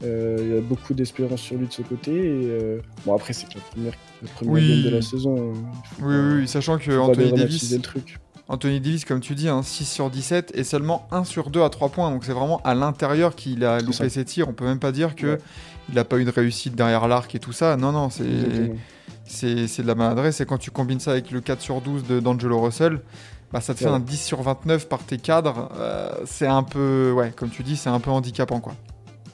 Euh, 0.03 0.37
Il 0.41 0.55
y 0.55 0.57
a 0.57 0.61
beaucoup 0.61 0.93
d'espérance 0.93 1.41
sur 1.41 1.57
lui 1.57 1.67
de 1.67 1.73
ce 1.73 1.81
côté. 1.81 2.11
Et, 2.13 2.45
euh, 2.49 2.79
Bon, 3.05 3.15
après, 3.15 3.33
c'est 3.33 3.47
la 3.53 3.61
première, 3.61 3.93
la 4.21 4.29
première 4.29 4.53
Oui. 4.53 4.67
game 4.83 4.91
de 4.91 4.95
la 4.95 5.01
saison. 5.01 5.53
hein. 5.53 5.53
Oui, 6.01 6.05
pas- 6.15 6.35
oui, 6.35 6.47
sachant 6.47 6.77
que 6.77 6.97
Anthony 6.97 7.31
Davis, 7.33 7.71
le 7.71 7.79
truc. 7.79 8.19
Anthony 8.47 8.79
Davis, 8.81 9.05
comme 9.05 9.21
tu 9.21 9.33
dis, 9.33 9.47
hein, 9.47 9.63
6 9.63 9.85
sur 9.85 10.09
17 10.09 10.51
et 10.55 10.63
seulement 10.63 11.07
1 11.11 11.23
sur 11.23 11.49
2 11.49 11.61
à 11.61 11.69
3 11.69 11.89
points. 11.89 12.11
Donc 12.11 12.25
c'est 12.25 12.33
vraiment 12.33 12.61
à 12.63 12.73
l'intérieur 12.75 13.35
qu'il 13.35 13.63
a 13.63 13.79
loupé 13.79 14.09
ses 14.09 14.25
tirs. 14.25 14.49
On 14.49 14.53
peut 14.53 14.65
même 14.65 14.79
pas 14.79 14.91
dire 14.91 15.15
que 15.15 15.27
Ouais. 15.33 15.37
il 15.91 15.97
a 15.97 16.03
pas 16.03 16.17
eu 16.19 16.25
de 16.25 16.31
réussite 16.31 16.75
derrière 16.75 17.07
l'arc 17.07 17.33
et 17.33 17.39
tout 17.39 17.53
ça. 17.53 17.77
Non, 17.77 17.91
non, 17.91 18.09
c'est. 18.09 18.23
C'est 19.31 19.81
de 19.81 19.87
la 19.87 19.95
maladresse. 19.95 20.41
Et 20.41 20.45
quand 20.45 20.57
tu 20.57 20.71
combines 20.71 20.99
ça 20.99 21.11
avec 21.11 21.31
le 21.31 21.41
4 21.41 21.61
sur 21.61 21.81
12 21.81 22.05
de 22.07 22.19
d'Angelo 22.19 22.59
Russell, 22.61 23.01
bah, 23.51 23.59
ça 23.61 23.73
te 23.73 23.79
fait 23.79 23.85
Ouais. 23.85 23.91
un 23.91 23.99
10 23.99 24.17
sur 24.23 24.41
29 24.41 24.87
par 24.87 25.03
tes 25.03 25.17
cadres. 25.17 25.69
Euh, 25.77 26.09
c'est 26.25 26.47
un 26.47 26.63
peu, 26.63 27.11
ouais, 27.11 27.31
comme 27.35 27.49
tu 27.49 27.63
dis, 27.63 27.75
c'est 27.75 27.89
un 27.89 27.99
peu 27.99 28.09
handicapant, 28.11 28.59
quoi. 28.59 28.75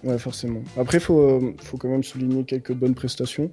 Ouais, 0.03 0.17
forcément. 0.17 0.61
Après, 0.77 0.99
faut, 0.99 1.19
euh, 1.19 1.55
faut 1.63 1.77
quand 1.77 1.89
même 1.89 2.03
souligner 2.03 2.43
quelques 2.43 2.73
bonnes 2.73 2.95
prestations, 2.95 3.51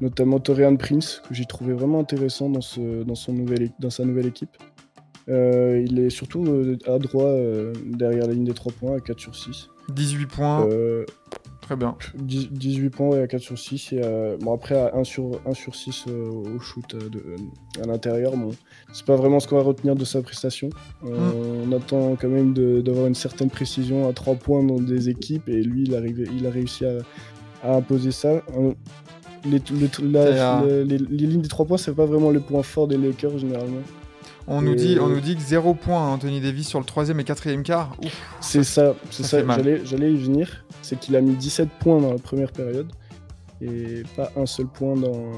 notamment 0.00 0.38
Torian 0.40 0.76
Prince, 0.76 1.22
que 1.28 1.34
j'ai 1.34 1.44
trouvé 1.46 1.72
vraiment 1.72 2.00
intéressant 2.00 2.48
dans, 2.48 2.60
ce, 2.60 3.02
dans, 3.04 3.14
son 3.14 3.32
nouvel, 3.32 3.62
é- 3.62 3.72
dans 3.78 3.90
sa 3.90 4.04
nouvelle 4.04 4.26
équipe. 4.26 4.50
Euh, 5.28 5.82
il 5.86 5.98
est 6.00 6.10
surtout 6.10 6.44
à 6.86 6.98
droit 6.98 7.32
derrière 7.86 8.26
la 8.26 8.34
ligne 8.34 8.44
des 8.44 8.52
3 8.54 8.72
points 8.72 8.96
à 8.96 9.00
4 9.00 9.18
sur 9.20 9.34
6. 9.34 9.68
18 9.88 10.26
points, 10.26 10.66
très 11.64 11.76
bien. 11.76 11.96
10 12.14 12.50
18 12.52 12.90
points 12.90 13.08
ouais, 13.08 13.20
à 13.22 13.26
4 13.26 13.40
sur 13.42 13.58
6. 13.58 13.92
Et, 13.92 14.00
euh, 14.02 14.36
bon, 14.40 14.52
après, 14.54 14.74
à 14.76 14.94
1 14.96 15.04
sur, 15.04 15.40
1 15.46 15.54
sur 15.54 15.74
6 15.74 16.04
euh, 16.08 16.28
au 16.30 16.60
shoot 16.60 16.94
euh, 16.94 17.08
de, 17.08 17.22
à 17.82 17.86
l'intérieur, 17.86 18.36
bon, 18.36 18.50
c'est 18.92 19.04
pas 19.06 19.16
vraiment 19.16 19.40
ce 19.40 19.48
qu'on 19.48 19.56
va 19.56 19.62
retenir 19.62 19.96
de 19.96 20.04
sa 20.04 20.22
prestation. 20.22 20.68
Euh, 21.06 21.64
On 21.66 21.72
attend 21.72 22.16
quand 22.20 22.28
même 22.28 22.52
d'avoir 22.82 23.06
une 23.06 23.14
certaine 23.14 23.50
précision 23.50 24.08
à 24.08 24.12
3 24.12 24.34
points 24.36 24.62
dans 24.62 24.80
des 24.80 25.08
équipes, 25.08 25.48
et 25.48 25.62
lui, 25.62 25.84
il, 25.84 25.94
arrive, 25.94 26.28
il 26.36 26.46
a 26.46 26.50
réussi 26.50 26.84
à, 26.84 26.98
à 27.62 27.76
imposer 27.76 28.12
ça. 28.12 28.28
Euh, 28.56 28.72
Les, 29.46 29.58
le- 29.70 30.10
la- 30.10 30.32
C'est 30.32 30.40
un- 30.40 30.64
le- 30.64 30.82
les, 30.84 30.96
les 30.98 31.26
lignes 31.26 31.42
des 31.42 31.48
3 31.48 31.66
points, 31.66 31.76
c'est 31.76 31.94
pas 31.94 32.06
vraiment 32.06 32.30
le 32.30 32.40
point 32.40 32.62
fort 32.62 32.88
des 32.88 32.96
Lakers 32.96 33.36
généralement. 33.38 33.82
On 34.46 34.60
nous, 34.60 34.74
dit, 34.74 34.98
on 35.00 35.08
nous 35.08 35.20
dit 35.20 35.36
que 35.36 35.42
0 35.42 35.74
points 35.74 36.04
à 36.06 36.10
Anthony 36.10 36.40
Davis 36.40 36.68
sur 36.68 36.78
le 36.78 36.84
3 36.84 37.10
et 37.10 37.24
4 37.24 37.62
quart. 37.62 37.96
C'est 38.40 38.62
ça, 38.62 38.94
c'est 39.10 39.22
ça 39.22 39.38
j'allais, 39.84 40.12
y 40.12 40.16
venir. 40.16 40.64
C'est 40.82 40.98
qu'il 40.98 41.16
a 41.16 41.20
mis 41.22 41.34
17 41.34 41.68
points 41.80 42.00
dans 42.00 42.12
la 42.12 42.18
première 42.18 42.52
période 42.52 42.92
et 43.62 44.02
pas 44.16 44.30
un 44.36 44.44
seul 44.44 44.66
point 44.66 44.94
dans, 44.96 45.30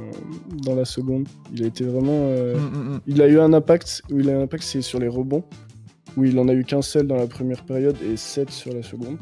dans 0.64 0.74
la 0.74 0.84
seconde. 0.84 1.28
Il 1.52 1.62
a 1.62 1.66
été 1.68 1.84
vraiment. 1.84 2.18
euh, 2.30 2.56
Hum, 2.56 2.64
hum, 2.74 2.92
hum. 2.94 3.00
Il 3.06 3.22
a 3.22 3.28
eu 3.28 3.38
un 3.38 3.52
impact, 3.52 4.02
où 4.10 4.18
il 4.18 4.28
a 4.30 4.36
un 4.36 4.42
impact, 4.42 4.64
c'est 4.64 4.82
sur 4.82 4.98
les 4.98 5.08
rebonds, 5.08 5.44
où 6.16 6.24
il 6.24 6.36
en 6.38 6.48
a 6.48 6.52
eu 6.52 6.64
qu'un 6.64 6.82
seul 6.82 7.06
dans 7.06 7.16
la 7.16 7.26
première 7.28 7.62
période 7.64 7.96
et 8.02 8.16
7 8.16 8.50
sur 8.50 8.72
la 8.72 8.82
seconde. 8.82 9.18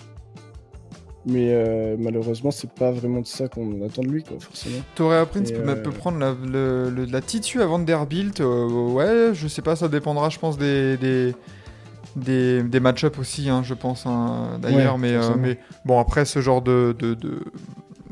Mais 1.27 1.49
euh, 1.55 1.97
malheureusement, 1.99 2.51
c'est 2.51 2.71
pas 2.71 2.91
vraiment 2.93 3.21
de 3.21 3.27
ça 3.27 3.49
qu'on 3.49 3.85
attend 3.87 4.03
de 4.03 4.09
lui, 4.09 4.23
quoi, 4.23 4.37
forcément. 4.39 4.79
Prince 4.95 5.53
peut, 5.53 5.63
euh, 5.71 5.83
peut 5.83 5.91
prendre 5.91 6.19
la, 6.19 6.33
le- 6.45 6.91
le- 6.91 7.07
la 7.07 7.21
titu 7.23 7.63
à 7.63 7.67
Vanderbilt. 7.67 8.41
euh, 8.41 8.67
ouais, 8.93 9.31
je 9.33 9.49
sais 9.49 9.63
pas, 9.63 9.75
ça 9.75 9.89
dépendra, 9.89 10.29
je 10.29 10.39
pense, 10.39 10.59
des, 10.59 10.97
des, 10.99 11.35
des, 12.17 12.63
des 12.63 12.81
match-up 12.81 13.19
aussi, 13.19 13.49
hein, 13.49 13.63
je 13.65 13.73
pense, 13.75 14.05
hein, 14.07 14.59
d'ailleurs. 14.61 14.95
Ouais, 14.95 15.01
mais, 15.01 15.15
euh, 15.15 15.35
mais 15.37 15.59
bon, 15.87 15.99
après, 15.99 16.25
ce 16.27 16.41
genre 16.41 16.61
de, 16.61 16.95
de, 16.99 17.15
de, 17.15 17.43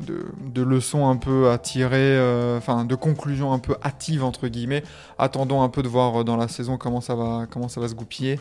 de, 0.06 0.24
de 0.52 0.62
leçons 0.62 1.06
un 1.08 1.16
peu 1.16 1.50
à 1.50 1.58
tirer, 1.58 1.96
euh, 2.16 2.56
enfin 2.58 2.84
de 2.84 2.94
conclusions 2.94 3.52
un 3.52 3.58
peu 3.58 3.76
hâtives 3.84 4.24
entre 4.24 4.48
guillemets. 4.48 4.82
Attendons 5.18 5.62
un 5.62 5.68
peu 5.68 5.82
de 5.82 5.88
voir 5.88 6.24
dans 6.24 6.36
la 6.36 6.48
saison 6.48 6.76
comment 6.78 7.00
ça 7.00 7.14
va, 7.14 7.46
comment 7.48 7.68
ça 7.68 7.80
va 7.80 7.86
se 7.88 7.94
goupiller. 7.94 8.40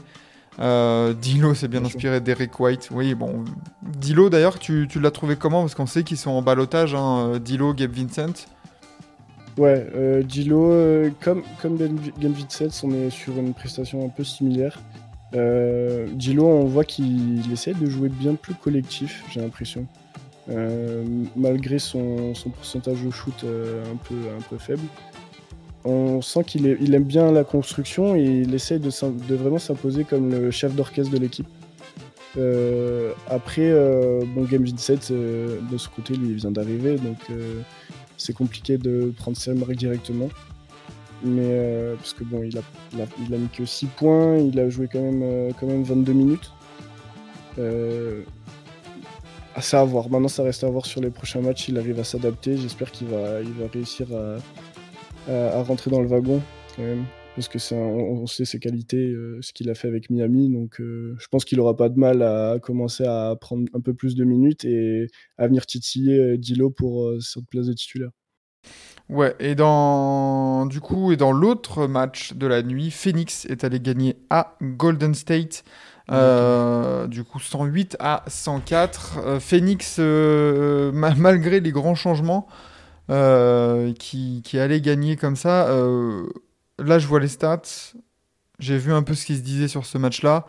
Euh, 0.60 1.14
Dilo 1.14 1.54
s'est 1.54 1.68
bien 1.68 1.84
inspiré 1.84 2.20
d'Eric 2.20 2.60
White. 2.60 2.90
Oui, 2.92 3.16
bon. 3.16 3.46
Dilo 3.82 4.30
d'ailleurs, 4.30 4.60
tu, 4.60 4.88
tu 4.90 5.00
l'as 5.00 5.12
trouvé 5.12 5.36
comment? 5.36 5.62
Parce 5.62 5.76
qu'on 5.76 5.86
sait 5.86 6.04
qu'ils 6.04 6.18
sont 6.18 6.32
en 6.32 6.42
balotage, 6.42 6.94
hein, 6.94 7.34
euh, 7.34 7.40
Dilo, 7.40 7.74
Gabe 7.74 7.92
Vincent. 7.94 8.48
Ouais, 9.58 9.88
euh, 9.96 10.24
euh, 10.38 11.10
comme, 11.22 11.44
comme 11.62 11.78
Ben 11.78 11.98
Game 12.20 12.34
Vincent, 12.34 12.86
on 12.86 12.92
est 12.92 13.10
sur 13.10 13.38
une 13.38 13.54
prestation 13.54 14.06
un 14.06 14.10
peu 14.10 14.24
similaire. 14.24 14.80
Gilo, 16.18 16.46
on 16.46 16.66
voit 16.66 16.84
qu'il 16.84 17.50
essaie 17.52 17.74
de 17.74 17.86
jouer 17.86 18.10
bien 18.10 18.36
plus 18.36 18.54
collectif, 18.54 19.24
j'ai 19.32 19.40
l'impression. 19.40 19.88
Malgré 21.38 21.80
son, 21.80 22.36
son 22.36 22.50
pourcentage 22.50 23.06
au 23.06 23.12
shoot 23.12 23.46
un, 23.46 23.96
peu, 23.96 24.16
un 24.38 24.42
peu 24.50 24.58
faible. 24.58 24.84
On 25.84 26.22
sent 26.22 26.44
qu'il 26.44 26.94
aime 26.94 27.04
bien 27.04 27.32
la 27.32 27.44
construction 27.44 28.16
et 28.16 28.24
il 28.24 28.54
essaie 28.54 28.78
de, 28.80 28.90
vraiment 29.36 29.58
s'imposer 29.58 30.04
comme 30.04 30.30
le 30.32 30.52
chef 30.52 30.76
d'orchestre 30.76 31.12
de 31.12 31.18
l'équipe. 31.18 31.48
Euh, 32.38 33.14
après, 33.28 33.70
euh, 33.70 34.24
bon, 34.26 34.44
Game 34.44 34.64
Vincent, 34.64 35.12
euh, 35.12 35.60
de 35.70 35.78
ce 35.78 35.90
côté, 35.90 36.14
lui, 36.16 36.30
il 36.30 36.36
vient 36.36 36.52
d'arriver, 36.52 36.96
donc 36.96 37.18
euh, 37.30 37.62
c'est 38.18 38.34
compliqué 38.34 38.78
de 38.78 39.12
prendre 39.18 39.36
ses 39.36 39.54
marques 39.54 39.76
directement. 39.76 40.30
Mais 41.24 41.42
euh, 41.44 41.96
parce 41.96 42.14
que 42.14 42.24
bon, 42.24 42.44
il 42.44 42.58
a, 42.58 43.38
mis 43.38 43.48
que 43.50 43.66
6 43.66 43.86
points, 43.88 44.38
il 44.38 44.60
a 44.60 44.70
joué 44.70 44.88
quand 44.92 45.02
même, 45.02 45.22
euh, 45.24 45.52
quand 45.60 45.68
même 45.68 45.84
22 45.84 46.14
minutes. 46.14 46.52
À 49.74 49.84
voir. 49.84 50.10
Maintenant, 50.10 50.28
ça 50.28 50.44
reste 50.44 50.64
à 50.64 50.70
voir 50.70 50.86
sur 50.86 51.02
les 51.02 51.10
prochains 51.10 51.42
matchs. 51.42 51.68
Il 51.70 51.78
arrive 51.78 52.00
à 52.00 52.04
s'adapter. 52.04 52.58
J'espère 52.58 52.90
qu'il 52.92 53.08
va, 53.08 53.42
va 53.42 53.68
réussir 53.72 54.08
à, 54.16 54.38
à, 55.30 55.58
à 55.60 55.64
rentrer 55.64 55.92
dans 55.92 56.02
le 56.02 56.08
wagon 56.08 56.42
quand 56.76 56.84
même. 56.84 57.06
Parce 57.36 57.48
que 57.48 57.58
un- 57.74 57.78
on, 57.78 58.28
sait 58.28 58.44
ses 58.44 58.60
qualités, 58.60 59.08
euh, 59.08 59.40
ce 59.42 59.54
qu'il 59.54 59.70
a 59.70 59.74
fait 59.74 59.88
avec 59.88 60.10
Miami. 60.10 60.50
Donc, 60.50 60.82
euh, 60.82 61.16
je 61.18 61.28
pense 61.28 61.46
qu'il 61.46 61.60
aura 61.62 61.78
pas 61.78 61.88
de 61.88 61.98
mal 61.98 62.22
à 62.24 62.58
commencer 62.62 63.06
à 63.06 63.36
prendre 63.40 63.64
un 63.74 63.80
peu 63.80 63.94
plus 63.94 64.16
de 64.16 64.26
minutes 64.26 64.66
et 64.66 65.08
à 65.38 65.48
venir 65.48 65.66
titiller 65.66 66.18
euh, 66.18 66.38
Dilo 66.38 66.70
pour 66.70 67.10
cette 67.22 67.48
place 67.50 67.68
de 67.68 67.74
titulaire. 67.74 68.10
Ouais, 69.10 69.36
et 69.40 69.56
dans 69.56 70.66
du 70.68 70.80
coup 70.80 71.12
et 71.12 71.18
dans 71.18 71.32
l'autre 71.32 71.88
match 71.88 72.34
de 72.34 72.48
la 72.48 72.64
nuit, 72.64 72.92
Phoenix 72.92 73.46
est 73.46 73.64
allé 73.64 73.80
gagner 73.80 74.18
à 74.30 74.56
Golden 74.62 75.14
State. 75.14 75.64
Euh, 76.12 77.08
du 77.08 77.24
coup 77.24 77.40
108 77.40 77.96
à 78.00 78.24
104. 78.28 79.20
Euh, 79.20 79.40
Phoenix, 79.40 79.98
euh, 80.00 80.92
ma- 80.92 81.16
malgré 81.16 81.60
les 81.62 81.72
grands 81.72 81.96
changements, 81.96 82.48
qui, 83.10 84.42
qui 84.44 84.60
allait 84.60 84.82
gagner 84.82 85.16
comme 85.18 85.36
ça. 85.36 85.68
euh, 85.70 86.28
là, 86.80 87.00
je 87.00 87.08
vois 87.08 87.20
les 87.20 87.28
stats. 87.28 87.62
J'ai 88.60 88.78
vu 88.78 88.94
un 88.94 89.04
peu 89.04 89.14
ce 89.16 89.26
qui 89.26 89.36
se 89.36 89.42
disait 89.42 89.68
sur 89.68 89.86
ce 89.86 89.98
match-là. 89.98 90.46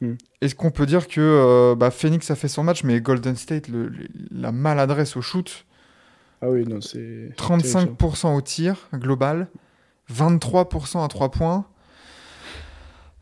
Hmm. 0.00 0.14
Est-ce 0.40 0.54
qu'on 0.54 0.70
peut 0.70 0.86
dire 0.86 1.08
que 1.08 1.20
euh, 1.20 1.74
bah, 1.74 1.90
Phoenix 1.90 2.30
a 2.30 2.36
fait 2.36 2.46
son 2.48 2.62
match, 2.62 2.84
mais 2.84 3.00
Golden 3.00 3.34
State, 3.36 3.68
le- 3.68 3.88
le- 3.88 4.06
la 4.30 4.52
maladresse 4.52 5.16
au 5.16 5.22
shoot, 5.22 5.64
Ah 6.40 6.50
oui, 6.50 6.64
non, 6.64 6.80
c'est. 6.80 7.32
terrifiant. 7.36 7.80
35% 7.96 8.36
au 8.36 8.40
tir 8.42 8.76
global, 8.94 9.48
23% 10.12 11.02
à 11.04 11.08
3 11.08 11.30
points. 11.30 11.64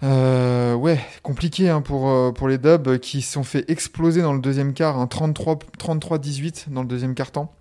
Euh, 0.02 0.74
ouais, 0.74 1.00
compliqué 1.22 1.70
hein, 1.70 1.80
pour, 1.80 2.10
euh, 2.10 2.30
pour 2.30 2.48
les 2.48 2.58
Dubs 2.58 2.98
qui 2.98 3.22
se 3.22 3.32
sont 3.32 3.44
fait 3.44 3.64
exploser 3.70 4.20
dans 4.20 4.34
le 4.34 4.40
deuxième 4.40 4.74
quart, 4.74 4.98
hein, 4.98 5.06
33 5.06 5.58
33-18 5.78 6.66
dans 6.68 6.82
le 6.82 6.88
deuxième 6.88 7.14
quart 7.14 7.30
temps. 7.30 7.54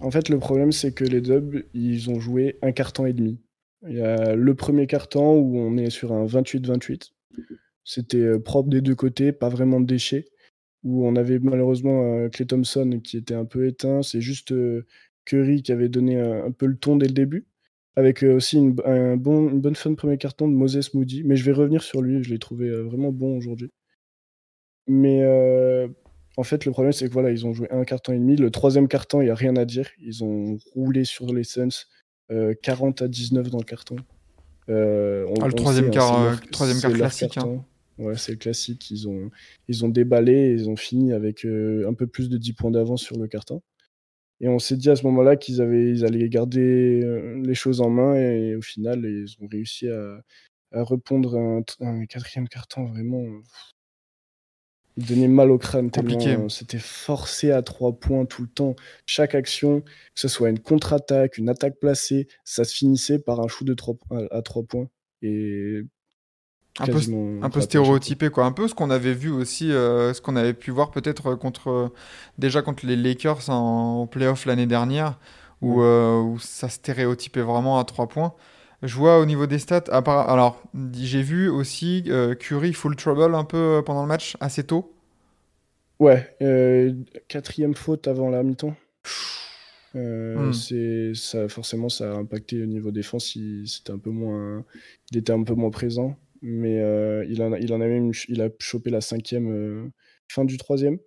En 0.00 0.10
fait, 0.10 0.28
le 0.28 0.38
problème, 0.38 0.72
c'est 0.72 0.92
que 0.92 1.04
les 1.04 1.20
Dubs, 1.20 1.64
ils 1.74 2.10
ont 2.10 2.20
joué 2.20 2.58
un 2.62 2.72
carton 2.72 3.06
et 3.06 3.12
demi. 3.12 3.40
Il 3.86 3.96
y 3.96 4.00
a 4.00 4.34
le 4.34 4.54
premier 4.54 4.86
carton 4.86 5.36
où 5.36 5.58
on 5.58 5.76
est 5.76 5.90
sur 5.90 6.12
un 6.12 6.24
28-28. 6.26 7.10
C'était 7.84 8.18
euh, 8.18 8.38
propre 8.38 8.68
des 8.68 8.80
deux 8.80 8.94
côtés, 8.94 9.32
pas 9.32 9.48
vraiment 9.48 9.80
de 9.80 9.86
déchets. 9.86 10.26
Où 10.84 11.06
on 11.06 11.16
avait 11.16 11.38
malheureusement 11.40 12.02
euh, 12.14 12.28
Clay 12.28 12.46
Thompson 12.46 13.00
qui 13.02 13.16
était 13.16 13.34
un 13.34 13.44
peu 13.44 13.66
éteint. 13.66 14.02
C'est 14.02 14.20
juste 14.20 14.52
euh, 14.52 14.86
Curry 15.24 15.62
qui 15.62 15.72
avait 15.72 15.88
donné 15.88 16.20
un, 16.20 16.52
peu 16.52 16.66
le 16.66 16.76
ton 16.76 16.96
dès 16.96 17.06
le 17.06 17.12
début. 17.12 17.46
Avec 17.96 18.22
aussi 18.22 18.58
une, 18.58 18.76
un 18.84 19.16
bon, 19.16 19.48
une 19.50 19.60
bonne 19.60 19.74
fin 19.74 19.90
de 19.90 19.96
premier 19.96 20.18
carton 20.18 20.48
de 20.48 20.54
Moses 20.54 20.94
Moody. 20.94 21.24
Mais 21.24 21.36
je 21.36 21.44
vais 21.44 21.52
revenir 21.52 21.82
sur 21.82 22.00
lui, 22.02 22.22
je 22.22 22.30
l'ai 22.30 22.38
trouvé 22.38 22.70
vraiment 22.70 23.10
bon 23.10 23.36
aujourd'hui. 23.36 23.72
Mais 24.86 25.22
en 26.38 26.44
fait, 26.44 26.64
le 26.64 26.70
problème, 26.72 26.92
c'est 26.92 27.08
que 27.08 27.12
voilà, 27.12 27.30
ils 27.32 27.46
ont 27.46 27.52
joué 27.52 27.66
un 27.70 27.84
carton 27.84 28.12
et 28.12 28.18
demi. 28.18 28.36
Le 28.36 28.50
troisième 28.50 28.86
carton, 28.88 29.20
il 29.20 29.24
n'y 29.24 29.30
a 29.30 29.34
rien 29.34 29.56
à 29.56 29.64
dire. 29.64 29.88
Ils 30.00 30.22
ont 30.24 30.56
roulé 30.74 31.04
sur 31.04 31.32
les 31.34 31.44
Suns. 31.44 31.68
euh, 32.30 32.54
40 32.62 33.00
à 33.02 33.08
19 33.08 33.48
dans 33.50 33.58
le 33.58 33.64
carton. 33.64 33.96
Euh, 34.68 35.24
on- 35.28 35.34
Ah, 35.40 35.46
le 35.48 35.52
on 35.54 35.56
troisième 35.56 35.86
sait, 35.86 35.90
quart, 35.92 36.08
c'est 36.14 36.20
euh, 36.20 36.30
leur- 36.30 36.50
troisième 36.50 36.80
quart 36.80 36.92
classique, 36.92 37.22
hein. 37.38 37.40
carton. 37.40 37.64
Ouais, 37.98 38.16
c'est 38.16 38.32
le 38.32 38.38
classique. 38.38 38.90
Ils 38.90 39.08
ont, 39.08 39.30
ils 39.66 39.84
ont 39.84 39.88
déballé, 39.88 40.52
ils 40.52 40.68
ont 40.68 40.76
fini 40.76 41.12
avec 41.14 41.44
euh, 41.46 41.88
un 41.88 41.94
peu 41.94 42.06
plus 42.06 42.28
de 42.28 42.36
10 42.36 42.52
points 42.52 42.70
d'avance 42.70 43.02
sur 43.02 43.16
le 43.18 43.26
carton. 43.28 43.62
Et 44.40 44.48
on 44.48 44.58
s'est 44.60 44.76
dit 44.76 44.88
à 44.90 44.94
ce 44.96 45.02
moment-là 45.04 45.36
qu'ils 45.36 45.60
avaient, 45.62 45.90
ils 45.90 46.04
allaient 46.04 46.28
garder 46.28 47.00
euh, 47.02 47.40
les 47.44 47.54
choses 47.54 47.80
en 47.80 47.88
main 47.90 48.14
et, 48.14 48.54
au 48.54 48.62
final, 48.62 49.04
ils 49.04 49.34
ont 49.40 49.48
réussi 49.50 49.88
à, 49.88 50.22
à 50.72 50.84
répondre 50.84 51.36
un, 51.36 51.62
un 51.80 52.04
quatrième 52.06 52.46
carton 52.46 52.84
vraiment. 52.84 53.24
Il 54.98 55.06
donnait 55.06 55.28
mal 55.28 55.50
au 55.52 55.58
crâne 55.58 55.90
tellement 55.92 56.10
Compliqué. 56.10 56.34
euh, 56.34 56.48
c'était 56.48 56.80
forcé 56.80 57.52
à 57.52 57.62
trois 57.62 57.92
points 57.92 58.26
tout 58.26 58.42
le 58.42 58.48
temps. 58.48 58.74
Chaque 59.06 59.34
action, 59.36 59.80
que 59.82 59.86
ce 60.16 60.26
soit 60.26 60.50
une 60.50 60.58
contre-attaque, 60.58 61.38
une 61.38 61.48
attaque 61.48 61.78
placée, 61.80 62.26
ça 62.44 62.64
se 62.64 62.74
finissait 62.74 63.20
par 63.20 63.38
un 63.40 63.46
shoot 63.46 63.66
de 63.66 63.74
trois, 63.74 63.94
po- 63.94 64.14
à, 64.16 64.36
à 64.36 64.42
trois 64.42 64.64
points. 64.64 64.88
Et 65.22 65.82
Un 66.80 66.86
peu, 66.86 66.98
un 67.42 67.60
stéréotypé, 67.60 68.30
quoi. 68.30 68.44
Un 68.44 68.52
peu 68.52 68.66
ce 68.68 68.74
qu'on 68.74 68.90
avait 68.90 69.14
vu 69.14 69.30
aussi, 69.30 69.70
euh, 69.72 70.12
ce 70.14 70.20
qu'on 70.20 70.34
avait 70.36 70.54
pu 70.54 70.70
voir 70.72 70.90
peut-être 70.90 71.34
contre, 71.36 71.68
euh, 71.70 71.88
déjà 72.38 72.62
contre 72.62 72.84
les 72.86 72.96
Lakers 72.96 73.50
en, 73.50 74.00
en 74.02 74.06
playoff 74.08 74.46
l'année 74.46 74.66
dernière, 74.66 75.18
où, 75.60 75.80
Ouais. 75.80 75.86
euh, 75.86 76.20
où 76.20 76.38
ça 76.40 76.68
stéréotypait 76.68 77.42
vraiment 77.42 77.78
à 77.78 77.84
3 77.84 78.08
points. 78.08 78.34
Je 78.82 78.94
vois 78.96 79.18
au 79.20 79.24
niveau 79.24 79.46
des 79.46 79.58
stats, 79.60 79.82
part- 80.02 80.28
alors 80.30 80.62
j'ai 80.92 81.22
vu 81.22 81.48
aussi 81.48 82.04
euh, 82.08 82.34
Curry 82.34 82.72
full 82.72 82.96
trouble 82.96 83.34
un 83.34 83.44
peu 83.44 83.56
euh, 83.78 83.82
pendant 83.82 84.02
le 84.02 84.08
match, 84.08 84.36
assez 84.40 84.64
tôt. 84.64 84.92
Ouais, 86.00 86.36
euh, 86.42 86.92
quatrième 87.28 87.74
faute 87.74 88.08
avant 88.08 88.30
la 88.30 88.42
mi-temps. 88.42 88.74
Euh, 89.94 90.52
Hmm. 90.52 90.52
ça 91.14 91.48
forcément 91.48 91.88
ça 91.88 92.12
a 92.12 92.16
impacté 92.16 92.62
au 92.62 92.66
niveau 92.66 92.90
défense 92.90 93.34
il, 93.36 93.66
c'était 93.66 93.90
un 93.92 93.98
peu 93.98 94.10
moins 94.10 94.62
il 95.10 95.16
était 95.16 95.32
un 95.32 95.42
peu 95.42 95.54
moins 95.54 95.70
présent 95.70 96.14
mais 96.42 96.78
euh, 96.82 97.24
il 97.30 97.42
en 97.42 97.54
a, 97.54 97.58
il 97.58 97.72
en 97.72 97.80
a 97.80 97.86
même 97.86 98.12
il 98.28 98.42
a 98.42 98.50
chopé 98.58 98.90
la 98.90 99.00
cinquième 99.00 99.90
fin 100.28 100.44
du 100.44 100.58
troisième 100.58 100.98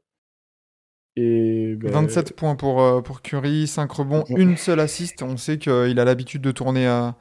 et 1.15 1.75
ben, 1.75 1.89
27 1.89 2.35
points 2.35 2.55
pour, 2.55 3.01
pour 3.03 3.21
Curry, 3.21 3.65
5 3.67 3.91
rebonds, 3.91 4.25
Ouais. 4.29 4.35
une 4.35 4.57
seule 4.57 4.79
assist. 4.79 5.21
On 5.23 5.37
sait 5.37 5.57
qu'il 5.57 5.99
a 5.99 6.05
l'habitude 6.05 6.41
de 6.41 6.51
tourner 6.51 6.87
à, 6.87 7.15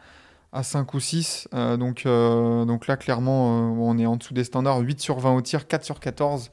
à 0.52 0.62
5 0.62 0.94
ou 0.94 1.00
6. 1.00 1.48
euh, 1.54 1.76
donc, 1.76 2.04
euh, 2.06 2.64
donc 2.64 2.86
là, 2.86 2.96
clairement, 2.96 3.70
euh, 3.70 3.74
on 3.78 3.98
est 3.98 4.06
en 4.06 4.16
dessous 4.16 4.34
des 4.34 4.44
standards. 4.44 4.80
8 4.80 5.00
sur 5.00 5.18
20 5.18 5.36
au 5.36 5.40
tir, 5.40 5.66
4 5.66 5.84
sur 5.84 6.00
14. 6.00 6.50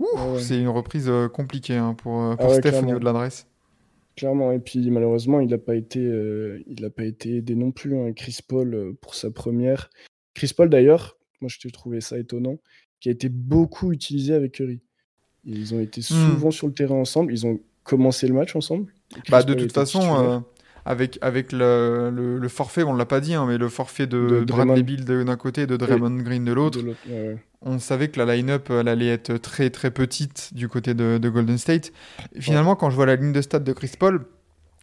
Ouh, 0.00 0.06
Ah 0.16 0.28
ouais. 0.28 0.40
C'est 0.40 0.58
une 0.58 0.68
reprise 0.68 1.10
compliquée 1.32 1.76
hein, 1.76 1.94
pour, 1.94 2.36
pour 2.36 2.46
Ah 2.46 2.48
ouais, 2.48 2.58
Steph 2.58 2.78
au 2.78 2.82
niveau 2.82 2.98
de 2.98 3.04
l'adresse. 3.04 3.46
Clairement, 4.16 4.50
et 4.50 4.58
puis 4.58 4.90
malheureusement, 4.90 5.40
il 5.40 5.48
n'a 5.48 5.58
pas 5.58 5.76
été, 5.76 6.00
il 6.66 6.84
a 6.84 6.90
pas 6.90 7.04
été 7.04 7.36
aidé 7.36 7.54
non 7.54 7.70
plus, 7.70 7.96
hein, 7.96 8.12
Chris 8.12 8.38
Paul, 8.46 8.94
pour 9.00 9.14
sa 9.14 9.30
première. 9.30 9.90
Chris 10.34 10.52
Paul, 10.56 10.68
d'ailleurs, 10.68 11.16
moi 11.40 11.48
je 11.48 11.60
t'ai 11.60 11.70
trouvé 11.70 12.00
ça 12.00 12.18
étonnant, 12.18 12.58
qui 13.00 13.10
a 13.10 13.12
été 13.12 13.28
beaucoup 13.28 13.92
utilisé 13.92 14.34
avec 14.34 14.52
Curry. 14.52 14.80
Ils 15.44 15.72
ont 15.72 15.80
été 15.80 16.02
souvent 16.02 16.50
sur 16.50 16.66
le 16.66 16.72
terrain 16.74 16.96
ensemble, 16.96 17.32
ils 17.32 17.46
ont 17.46 17.60
commencé 17.84 18.26
le 18.26 18.34
match 18.34 18.56
ensemble. 18.56 18.92
Bah, 19.30 19.44
de 19.44 19.54
toute 19.54 19.72
façon, 19.72 20.42
avec, 20.88 21.18
avec 21.20 21.52
le, 21.52 22.10
le, 22.10 22.38
le 22.38 22.48
forfait, 22.48 22.82
on 22.82 22.94
ne 22.94 22.98
l'a 22.98 23.04
pas 23.04 23.20
dit, 23.20 23.34
hein, 23.34 23.44
mais 23.46 23.58
le 23.58 23.68
forfait 23.68 24.06
de, 24.06 24.40
De 24.40 24.44
Bradley. 24.44 24.82
Bill 24.82 25.04
d'un 25.04 25.36
côté 25.36 25.62
et 25.62 25.66
de 25.66 25.76
Draymond 25.76 26.22
Green 26.22 26.44
de 26.44 26.52
l'autre, 26.52 26.80
ouais, 26.82 26.94
ouais. 27.10 27.36
on 27.60 27.78
savait 27.78 28.08
que 28.08 28.18
la 28.20 28.34
line-up 28.34 28.68
elle 28.70 28.88
allait 28.88 29.08
être 29.08 29.36
très 29.36 29.68
très 29.68 29.90
petite 29.90 30.54
du 30.54 30.66
côté 30.68 30.94
de, 30.94 31.18
de 31.18 31.28
Golden 31.28 31.58
State. 31.58 31.92
Et 32.34 32.40
finalement, 32.40 32.74
quand 32.74 32.88
je 32.88 32.96
vois 32.96 33.04
la 33.06 33.16
ligne 33.16 33.32
de 33.32 33.42
stats 33.42 33.58
de 33.58 33.72
Chris 33.74 33.92
Paul, 33.98 34.24